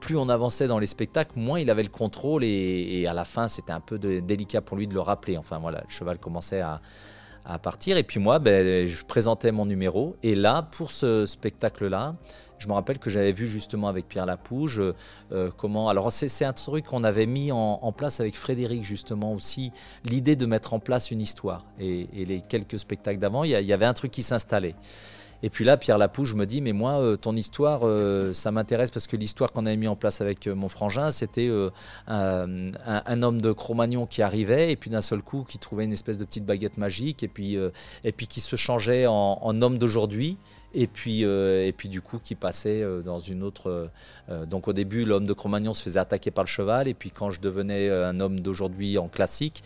[0.00, 3.48] plus on avançait dans les spectacles, moins il avait le contrôle et, à la fin
[3.48, 5.36] c'était un peu délicat pour lui de le rappeler.
[5.36, 6.80] Enfin voilà, le cheval commençait à,
[7.62, 12.14] partir et puis moi ben, je présentais mon numéro et là pour ce spectacle-là,
[12.58, 14.80] je me rappelle que j'avais vu justement avec Pierre Lapouge
[15.32, 15.88] euh, comment.
[15.88, 19.72] Alors c'est un truc qu'on avait mis en, place avec Frédéric justement aussi,
[20.04, 21.64] l'idée de mettre en place une histoire.
[21.78, 24.74] Et, les quelques spectacles d'avant, il y, avait un truc qui s'installait.
[25.46, 28.90] Et puis là, Pierre Lapouge me dit, mais moi, euh, ton histoire, euh, ça m'intéresse
[28.90, 31.48] parce que l'histoire qu'on avait mis en place avec euh, mon frangin, c'était
[32.08, 36.18] un, homme de Cro-Magnon qui arrivait et puis d'un seul coup, qui trouvait une espèce
[36.18, 37.56] de petite baguette magique et puis,
[38.02, 40.36] et puis qui se changeait en, homme d'aujourd'hui.
[40.74, 43.88] Et puis, et puis du coup, qui passait dans une autre.
[44.46, 47.30] donc au début, l'homme de Cro-Magnon se faisait attaquer par le cheval, et puis quand
[47.30, 49.62] je devenais un homme d'aujourd'hui en classique,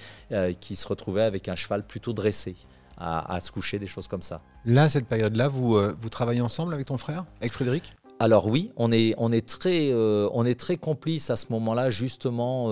[0.61, 2.55] qui se retrouvait avec un cheval plutôt dressé
[3.01, 4.43] à, se coucher, des choses comme ça.
[4.65, 7.95] Là, cette période-là, vous, euh, vous travaillez ensemble avec ton frère, avec Frédéric?
[8.19, 12.67] Alors oui, on est, on est, très, on est très complices à ce moment-là, justement.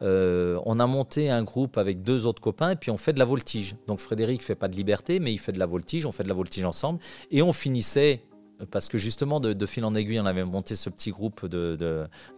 [0.00, 3.24] on a monté un groupe avec deux autres copains et puis on fait de la
[3.24, 3.76] voltige.
[3.86, 6.28] Donc Frédéric fait pas de liberté, mais il fait de la voltige, on fait de
[6.28, 6.98] la voltige ensemble.
[7.30, 8.22] Et on finissait
[8.70, 11.76] parce que justement, de, fil en aiguille, on avait monté ce petit groupe de,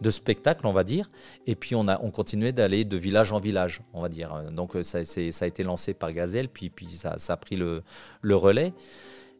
[0.01, 1.09] de, spectacles, on va dire,
[1.47, 4.43] et puis on, a, on continuait d'aller de village en village, on va dire.
[4.51, 7.83] Donc ça, a été lancé par Gazelle, puis, puis ça, ça a pris le,
[8.21, 8.73] le relais.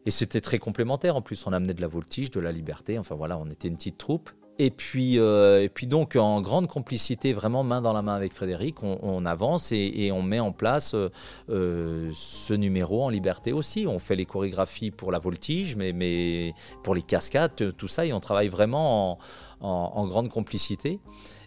[0.04, 1.16] Et c'était très complémentaire.
[1.16, 2.98] En plus, on amenait de la voltige, de la liberté.
[2.98, 4.30] Enfin voilà, on était une petite troupe.
[4.58, 8.32] Et puis, euh, et puis donc, en grande complicité, vraiment main dans la main avec
[8.32, 11.08] Frédéric, on, avance et, on met en place euh,
[11.48, 13.86] euh, ce numéro en liberté aussi.
[13.86, 18.12] On fait les chorégraphies pour la voltige, mais, mais pour les cascades, tout ça, et
[18.12, 19.18] on travaille vraiment
[19.60, 21.00] en, grande complicité.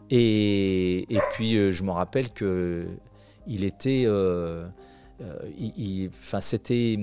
[0.10, 2.88] Et, puis, je me rappelle que
[3.48, 4.68] il était euh,
[5.22, 6.98] enfin, c'était,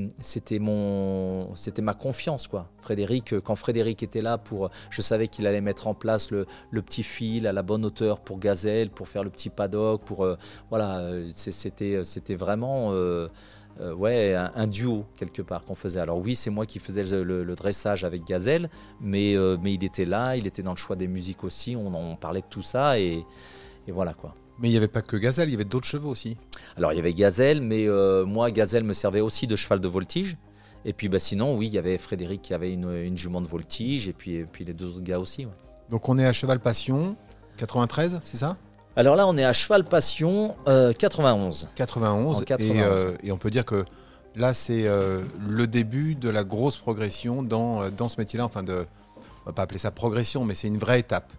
[0.58, 2.68] mon, c'était ma confiance quoi.
[2.80, 6.46] Frédéric, euh, quand Frédéric était là pour, je savais qu'il allait mettre en place le,
[6.82, 10.36] petit fil à la bonne hauteur pour Gazelle, pour faire le petit paddock, pour euh,
[10.68, 11.02] voilà,
[11.34, 12.92] c'était, c'était vraiment.
[13.80, 16.00] ouais, un, duo quelque part qu'on faisait.
[16.00, 18.68] Alors oui, c'est moi qui faisais le, dressage avec Gazelle,
[19.00, 22.16] mais, mais il était là, il était dans le choix des musiques aussi, on, on
[22.16, 23.24] parlait de tout ça et,
[23.86, 24.34] et voilà quoi.
[24.58, 26.36] Mais il n'y avait pas que Gazelle, il y avait d'autres chevaux aussi.
[26.76, 29.88] Alors il y avait Gazelle, mais euh, moi, Gazelle me servait aussi de cheval de
[29.88, 30.36] voltige.
[30.84, 34.08] Et puis bah, sinon, oui, il y avait Frédéric qui avait une, jument de voltige,
[34.08, 35.46] et puis, puis les deux autres gars aussi.
[35.90, 37.16] Donc on est à Cheval Passion,
[37.58, 38.56] 93, c'est ça?
[38.94, 41.68] Alors là, on est à Cheval Passion, 91.
[41.74, 43.84] 91, euh, Et, on peut dire que
[44.36, 48.44] là, c'est euh, le début de la grosse progression dans, dans ce métier-là.
[48.44, 48.86] Enfin, de,
[49.42, 51.32] on va pas appeler ça progression, mais c'est une vraie étape.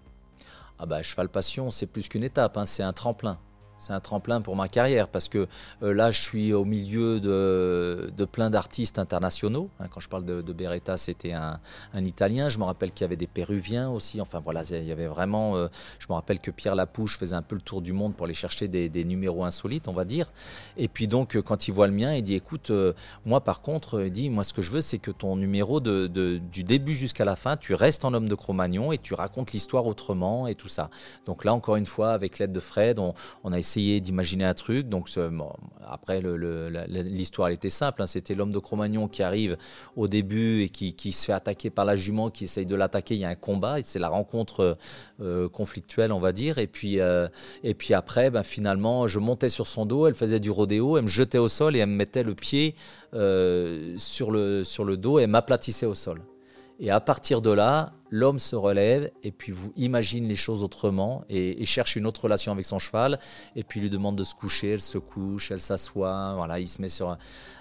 [0.83, 3.39] Ah bah, Cheval Passion, c'est plus qu'une étape, hein, c'est un tremplin
[3.83, 5.45] c'est un tremplin pour ma carrière parce que
[5.83, 9.69] euh, là, je suis au milieu de, plein d'artistes internationaux.
[9.79, 11.59] Hein, quand je parle de, de Beretta, c'était un,
[11.93, 12.47] Italien.
[12.47, 14.21] Je me rappelle qu'il y avait des Péruviens aussi.
[14.21, 15.57] Enfin voilà, il y avait vraiment.
[15.57, 15.67] Euh,
[15.99, 18.33] je me rappelle que Pierre Lapouche faisait un peu le tour du monde pour aller
[18.33, 20.31] chercher des, numéros insolites, on va dire.
[20.77, 22.93] Et puis donc, quand il voit le mien, il dit écoute, euh,
[23.25, 26.07] moi par contre, il dit moi ce que je veux, c'est que ton numéro de,
[26.37, 29.85] du début jusqu'à la fin, tu restes en homme de Cro-Magnon et tu racontes l'histoire
[29.85, 30.89] autrement et tout ça.
[31.25, 34.89] Donc là, encore une fois, avec l'aide de Fred, on a essayé d'imaginer un truc.
[34.89, 35.09] Donc
[35.87, 36.21] après,
[36.87, 38.01] l'histoire était simple.
[38.01, 38.07] Hein.
[38.07, 39.55] C'était l'homme de Cro-Magnon qui arrive
[39.95, 43.15] au début et qui, se fait attaquer par la jument, qui essaye de l'attaquer.
[43.15, 43.77] Il y a un combat.
[43.83, 44.77] C'est la rencontre
[45.21, 46.57] euh, conflictuelle, on va dire.
[46.57, 47.27] Et puis, euh,
[47.63, 50.07] et puis après, ben, finalement, je montais sur son dos.
[50.07, 50.97] Elle faisait du rodéo.
[50.97, 52.75] Elle me jetait au sol et elle me mettait le pied
[53.13, 56.21] euh, sur, le, sur le dos et m'aplatissait au sol.
[56.85, 61.23] Et à partir de là, l'homme se relève et puis vous imagine les choses autrement
[61.29, 63.19] et, cherche une autre relation avec son cheval
[63.55, 66.81] et puis lui demande de se coucher, elle se couche, elle s'assoit, voilà, il se
[66.81, 67.17] met sur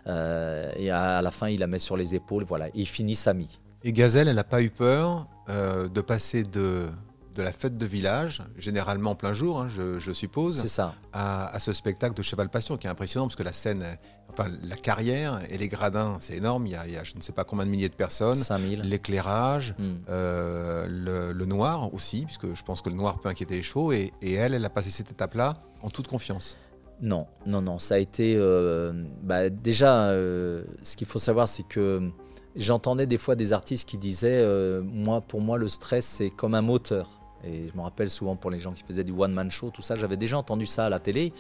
[0.08, 3.32] euh, et à, la fin il la met sur les épaules, voilà, il finit sa
[3.32, 3.60] mie.
[3.84, 6.88] Et Gazelle, elle n'a pas eu peur euh, de passer de
[7.35, 10.95] de la fête de village, généralement en plein jour, hein, je, suppose, ça.
[11.12, 13.85] À, ce spectacle de Cheval Passion qui est impressionnant parce que la scène,
[14.30, 16.66] enfin la carrière et les gradins, c'est énorme.
[16.66, 18.37] Il y, a, je ne sais pas combien de milliers de personnes.
[18.37, 18.83] 5000.
[18.83, 19.95] L'éclairage, hmm.
[20.09, 23.93] euh, le, noir aussi, puisque je pense que le noir peut inquiéter les chevaux.
[23.93, 26.57] Et, elle, elle a passé cette étape-là en toute confiance.
[27.01, 27.78] Non, non, non.
[27.78, 28.37] Ça a été.
[28.37, 32.11] Euh, bah, déjà, euh, ce qu'il faut savoir, c'est que
[32.55, 34.47] j'entendais des fois des artistes qui disaient
[34.83, 37.21] moi, Pour moi, le stress, c'est comme un moteur.
[37.45, 39.97] Et je me rappelle souvent pour les gens qui faisaient du one-man show, tout ça,
[39.97, 41.32] j'avais déjà entendu ça à la télé.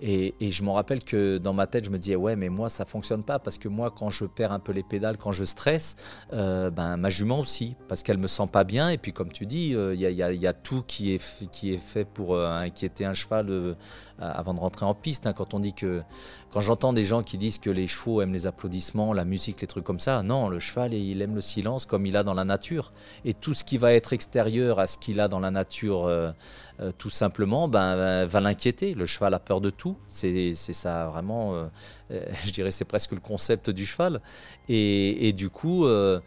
[0.00, 2.84] Et, je me rappelle que dans ma tête, je me disais, ouais, mais moi, ça
[2.84, 5.96] fonctionne pas parce que moi, quand je perds un peu les pédales, quand je stresse,
[6.32, 8.90] euh, ben, ma jument aussi, parce qu'elle me sent pas bien.
[8.90, 12.04] Et puis, comme tu dis, euh, il y, a, tout qui est, qui est fait
[12.04, 13.76] pour euh, inquiéter un cheval
[14.20, 15.26] avant de rentrer en piste.
[15.26, 15.32] Hein.
[15.32, 16.02] quand on dit que,
[16.50, 19.66] quand j'entends des gens qui disent que les chevaux aiment les applaudissements, la musique, les
[19.66, 22.44] trucs comme ça, non, le cheval, il aime le silence comme il a dans la
[22.44, 22.92] nature.
[23.24, 26.10] Et tout ce qui va être extérieur à ce qu'il a dans la nature,
[26.98, 28.94] tout simplement, ben, va l'inquiéter.
[28.94, 29.96] Le cheval a peur de tout.
[30.06, 31.66] C'est ça vraiment, euh,
[32.10, 34.20] euh, je dirais, c'est presque le concept du cheval.
[34.68, 36.20] Et, du coup, euh,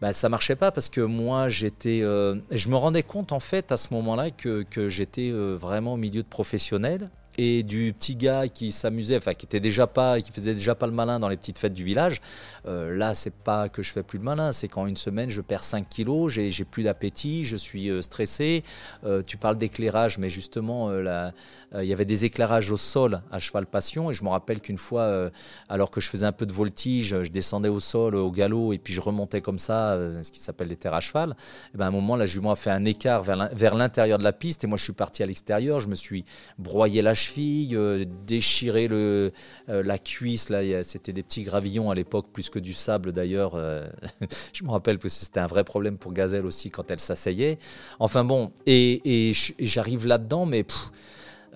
[0.00, 3.76] bah, ça marchait pas parce que moi, j'étais, je me rendais compte en fait à
[3.76, 7.10] ce moment-là que, que j'étais vraiment au milieu de professionnels
[7.42, 10.86] et du petit gars qui s'amusait, enfin qui était déjà pas, qui faisait déjà pas
[10.86, 12.20] le malin dans les petites fêtes du village.
[12.66, 15.40] Euh, là, c'est pas que je fais plus le malin, c'est qu'en une semaine, je
[15.40, 18.62] perds 5 kilos, j'ai, plus d'appétit, je suis euh, stressé.
[19.04, 23.64] Euh, tu parles d'éclairage, mais justement, il y avait des éclairages au sol à cheval
[23.64, 25.30] passion, et je me rappelle qu'une fois,
[25.70, 28.78] alors que je faisais un peu de voltige, je descendais au sol au galop et
[28.78, 31.36] puis je remontais comme ça, ce qui s'appelle les terres à cheval.
[31.74, 34.32] Et ben, à un moment, la jument a fait un écart vers l'intérieur de la
[34.32, 36.24] piste, et moi, je suis parti à l'extérieur, je me suis
[36.58, 39.32] broyé la cheville cheville, déchirer le,
[39.68, 40.48] la cuisse.
[40.48, 43.56] Là, c'était des petits gravillons à l'époque, plus que du sable d'ailleurs.
[44.52, 47.58] je me rappelle que c'était un vrai problème pour Gazelle aussi quand elle s'asseyait.
[47.98, 50.64] Enfin bon, et, j'arrive là-dedans, mais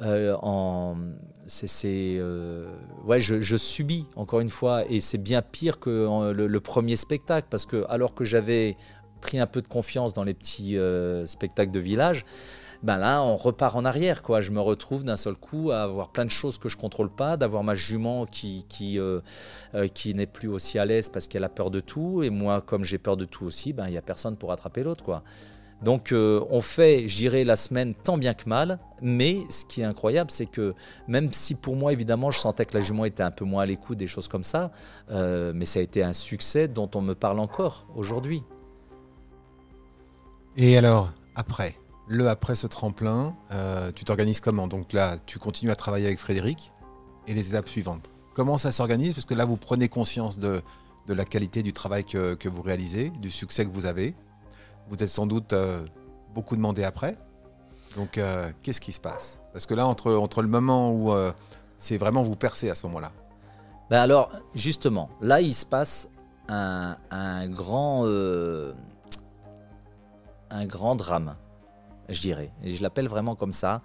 [0.01, 0.97] en
[1.47, 2.20] c'est
[3.05, 7.66] ouais je, subis encore une fois et c'est bien pire que le, premier spectacle parce
[7.66, 8.77] que alors que j'avais
[9.25, 12.25] pris un peu de confiance dans les petits euh, spectacles de village,
[12.85, 14.22] ben là, on repart en arrière.
[14.22, 14.43] Quoi.
[14.43, 17.39] Je me retrouve d'un seul coup à avoir plein de choses que je contrôle pas,
[17.39, 19.20] d'avoir ma jument qui, qui, euh,
[19.74, 22.22] euh, qui n'est plus aussi à l'aise parce qu'elle a peur de tout.
[22.22, 24.82] Et moi, comme j'ai peur de tout aussi, ben, il n'y a personne pour attraper
[24.82, 25.03] l'autre.
[25.03, 25.22] quoi.
[25.82, 30.30] Donc on fait, j'irai la semaine tant bien que mal, mais ce qui est incroyable,
[30.30, 30.72] c'est que
[31.09, 33.66] même si pour moi, évidemment, je sentais que la jument était un peu moins à
[33.66, 34.70] l'écoute, des choses comme ça,
[35.11, 38.45] mais ça a été un succès dont on me parle encore aujourd'hui.
[40.57, 41.74] Et alors, après,
[42.07, 44.66] le après ce tremplin, euh, tu t'organises comment?
[44.66, 46.72] Donc là, tu continues à travailler avec Frédéric
[47.26, 48.11] et les étapes suivantes.
[48.34, 49.14] Comment ça s'organise?
[49.14, 50.62] Parce que là, vous prenez conscience de,
[51.09, 54.14] la qualité du travail que, vous réalisez, du succès que vous avez.
[54.88, 55.84] Vous êtes sans doute euh,
[56.34, 57.16] beaucoup demandé après.
[57.96, 59.40] Donc, euh, qu'est-ce qui se passe?
[59.52, 61.14] Parce que là, entre, entre le moment où
[61.78, 63.12] c'est vraiment vous percez à ce moment-là.
[63.88, 66.09] Ben alors, justement, là, il se passe
[66.48, 68.05] un, un grand
[70.50, 71.34] un grand drame,
[72.09, 72.52] je dirais.
[72.62, 73.82] Et je l'appelle vraiment comme ça,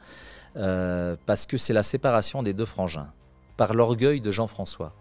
[0.55, 3.11] euh, parce que c'est la séparation des deux frangins,
[3.57, 4.93] par l'orgueil de Jean-François.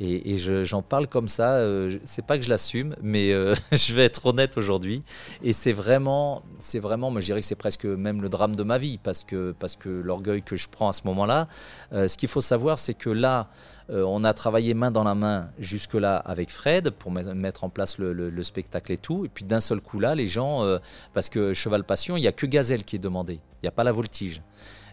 [0.00, 4.04] Et, j'en parle comme ça, euh, c'est pas que je l'assume, mais euh, je vais
[4.04, 5.02] être honnête aujourd'hui.
[5.42, 8.78] Et c'est vraiment, c'est vraiment, je dirais que c'est presque même le drame de ma
[8.78, 11.48] vie, parce que, parce que l'orgueil que je prends à ce moment-là,
[11.92, 13.50] ce qu'il faut savoir, c'est que là,
[13.90, 17.98] euh, on a travaillé main dans la main jusque-là avec Fred pour mettre en place
[17.98, 19.24] le, spectacle et tout.
[19.24, 20.78] Et puis d'un seul coup là, les gens, euh,
[21.14, 23.72] parce que Cheval Passion, il n'y a que Gazelle qui est demandé, il n'y a
[23.72, 24.42] pas la voltige.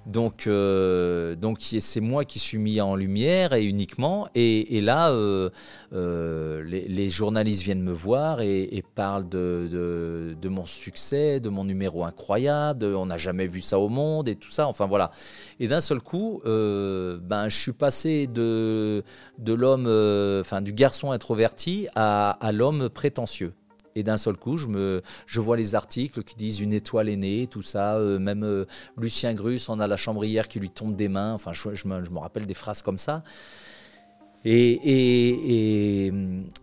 [0.05, 4.27] Donc, euh, donc c'est moi qui suis mis en lumière et uniquement.
[4.35, 5.49] Et, là, euh,
[5.93, 12.85] euh, les, journalistes viennent me voir et, parlent de, mon succès, de mon numéro incroyable.
[12.85, 14.67] on n'a jamais vu ça au monde et tout ça.
[14.67, 15.11] Enfin voilà.
[15.59, 19.03] Et d'un seul coup, ben, je suis passé de,
[19.45, 19.87] l'homme,
[20.41, 23.53] enfin du garçon introverti à l'homme prétentieux.
[23.97, 27.15] Et d'un seul coup, je, me, je vois les articles qui disent une étoile est
[27.15, 27.95] née, tout ça.
[27.95, 28.65] Euh, même euh,
[28.97, 31.33] Lucien Grus en a la chambrière qui lui tombe des mains.
[31.33, 33.23] Enfin, je, je, me, rappelle des phrases comme ça.
[34.43, 36.11] Et, et,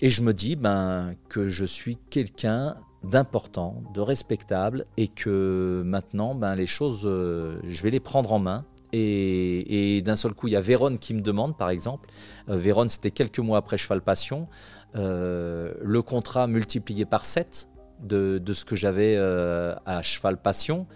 [0.03, 6.35] et, je me dis ben, que je suis quelqu'un d'important, de respectable, et que maintenant,
[6.35, 8.67] ben, les choses, euh, je vais les prendre en main.
[8.93, 12.11] Et, d'un seul coup, il y a Véronne qui me demande, par exemple.
[12.47, 14.49] Véronne, c'était quelques mois après Cheval Passion.
[14.95, 17.69] Euh, le contrat multiplié par 7
[18.03, 20.87] de, ce que j'avais euh, à Cheval Passion.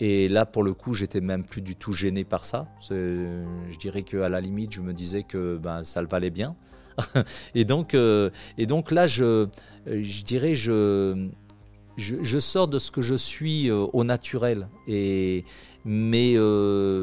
[0.00, 2.66] Et là, pour le coup, j'étais même plus du tout gêné par ça.
[2.90, 6.56] Je dirais qu'à la limite, je me disais que ben, ça le valait bien.
[7.54, 9.46] et, donc, euh, et donc là, je,
[9.86, 11.28] je dirais, je,
[11.96, 14.68] je, sors de ce que je suis au naturel.
[14.88, 15.44] Et,
[15.84, 16.36] mais,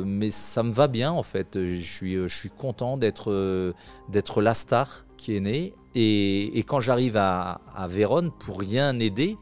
[0.06, 1.58] mais ça me va bien, en fait.
[1.58, 3.74] Je suis, je suis content d'être
[4.10, 9.38] d'être la star qui est née et, quand j'arrive à, Vérone, pour rien aider,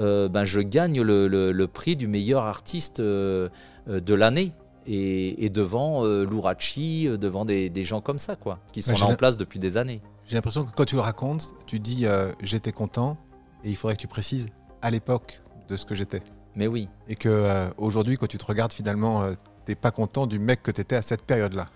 [0.00, 3.48] euh, ben je gagne le, prix du meilleur artiste euh,
[3.88, 4.52] euh, de l'année.
[4.86, 9.58] Et, devant Lourachi, devant des, gens comme ça, quoi, qui sont là en place depuis
[9.58, 10.00] des années.
[10.26, 12.06] J'ai l'impression que quand tu le racontes, tu dis
[12.40, 13.18] j'étais content,
[13.64, 14.48] et il faudrait que tu précises
[14.80, 16.22] à l'époque de ce que j'étais.
[16.54, 16.88] Mais oui.
[17.06, 19.24] Et que aujourd'hui, quand tu te regardes, finalement,
[19.66, 21.66] t'es pas content du mec que tu étais à cette période-là.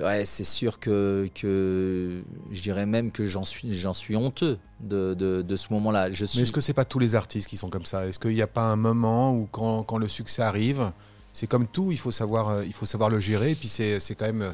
[0.00, 5.14] Ouais, c'est sûr que, que je dirais même que j'en suis, j'en suis honteux de,
[5.14, 6.08] de, ce moment-là.
[6.08, 8.06] Mais est-ce que c'est pas tous les artistes qui sont comme ça?
[8.06, 10.92] Est-ce qu'il n'y a pas un moment où quand, quand le succès arrive,
[11.32, 13.52] c'est comme tout, il faut savoir, euh, il faut savoir le gérer.
[13.52, 14.52] Et puis c'est, c'est quand même, euh,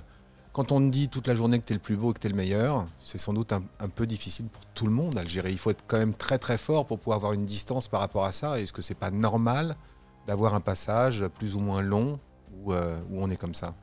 [0.52, 2.26] quand on dit toute la journée que tu es le plus beau et que tu
[2.26, 5.22] es le meilleur, c'est sans doute un, un, peu difficile pour tout le monde à
[5.22, 5.50] le gérer.
[5.50, 8.24] Il faut être quand même très très fort pour pouvoir avoir une distance par rapport
[8.24, 8.60] à ça.
[8.60, 9.76] Est-ce que c'est pas normal
[10.26, 12.18] d'avoir un passage plus ou moins long
[12.64, 13.74] où, euh, où on est comme ça?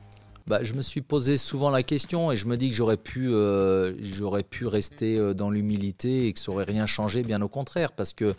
[0.50, 3.32] Bah, je me suis posé souvent la question et je me dis que j'aurais pu,
[3.32, 7.48] euh, j'aurais pu rester euh, dans l'humilité et que ça aurait rien changé, bien au
[7.48, 8.34] contraire, parce que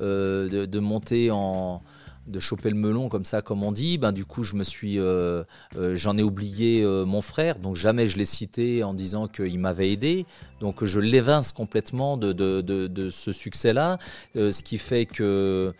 [0.00, 1.82] euh, de, monter en
[2.28, 4.98] de choper le melon comme ça, comme on dit, ben du coup je me suis,
[5.94, 10.26] j'en ai oublié mon frère, donc jamais je l'ai cité en disant qu'il m'avait aidé,
[10.60, 13.98] donc je l'évince complètement de, de, de ce succès-là,
[14.34, 15.72] ce qui fait que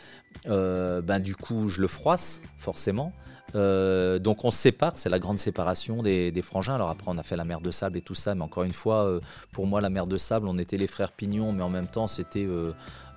[0.45, 3.13] ben du coup je le froisse forcément.
[3.55, 6.75] Euh, donc on se sépare, c'est la grande séparation des, frangins.
[6.75, 8.73] Alors après on a fait la mer de sable et tout ça, mais encore une
[8.73, 9.21] fois, euh,
[9.53, 12.07] pour moi la mer de sable, on était les frères Pignon, mais en même temps
[12.07, 12.47] c'était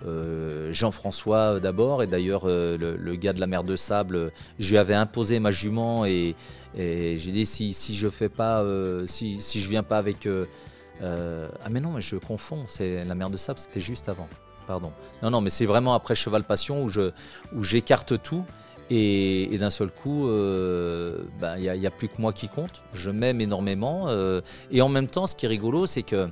[0.05, 2.03] euh, Jean-François d'abord.
[2.03, 6.05] Et d'ailleurs le, gars de la mer de sable, je lui avais imposé ma jument
[6.05, 6.35] et,
[6.75, 8.63] j'ai dit si, si je fais pas,
[9.07, 10.27] si, si, je viens pas avec...
[11.01, 14.27] ah mais non, mais je confonds, c'est la mer de sable, c'était juste avant.
[14.67, 14.91] Pardon.
[15.23, 18.45] Non, non, mais c'est vraiment après Cheval Passion où j'écarte tout
[18.91, 22.83] et, d'un seul coup, euh, ben, il n'y a, plus que moi qui compte.
[22.93, 24.07] Je m'aime énormément.
[24.07, 26.27] Euh, et en même temps, ce qui est rigolo, c'est que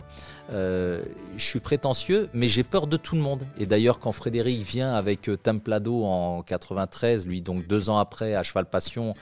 [0.51, 1.03] euh,
[1.35, 3.45] je suis prétentieux, mais j'ai peur de tout le monde.
[3.59, 8.41] Et d'ailleurs, quand Frédéric vient avec Templado en 93, lui donc deux ans après à
[8.41, 9.13] Cheval Passion,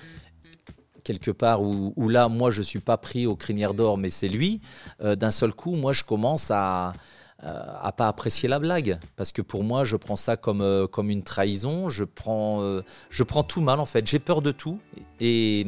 [1.04, 4.10] quelque part où, où, là, moi, je ne suis pas pris aux crinières d'or, mais
[4.10, 4.62] c'est lui,
[5.04, 6.92] d'un seul coup, moi, je commence à euh,
[7.40, 9.00] à pas apprécier la blague.
[9.16, 11.90] Parce que pour moi je prends ça comme, euh, comme une trahison.
[11.90, 14.08] Je prends, euh, je prends tout mal en fait.
[14.08, 14.80] J'ai peur de tout.
[15.20, 15.68] Et,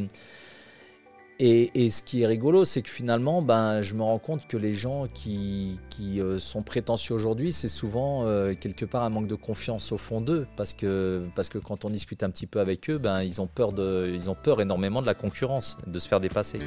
[1.39, 4.73] et, ce qui est rigolo c'est que finalement ben, je me rends compte que les
[4.73, 8.25] gens qui, qui sont prétentieux aujourd'hui c'est souvent
[8.59, 10.47] quelque part un manque de confiance au fond d'eux.
[10.55, 13.47] Parce que, parce que quand on discute un petit peu avec eux ben, ils, ont
[13.47, 16.59] peur de, ils ont peur énormément de la concurrence de se faire dépasser.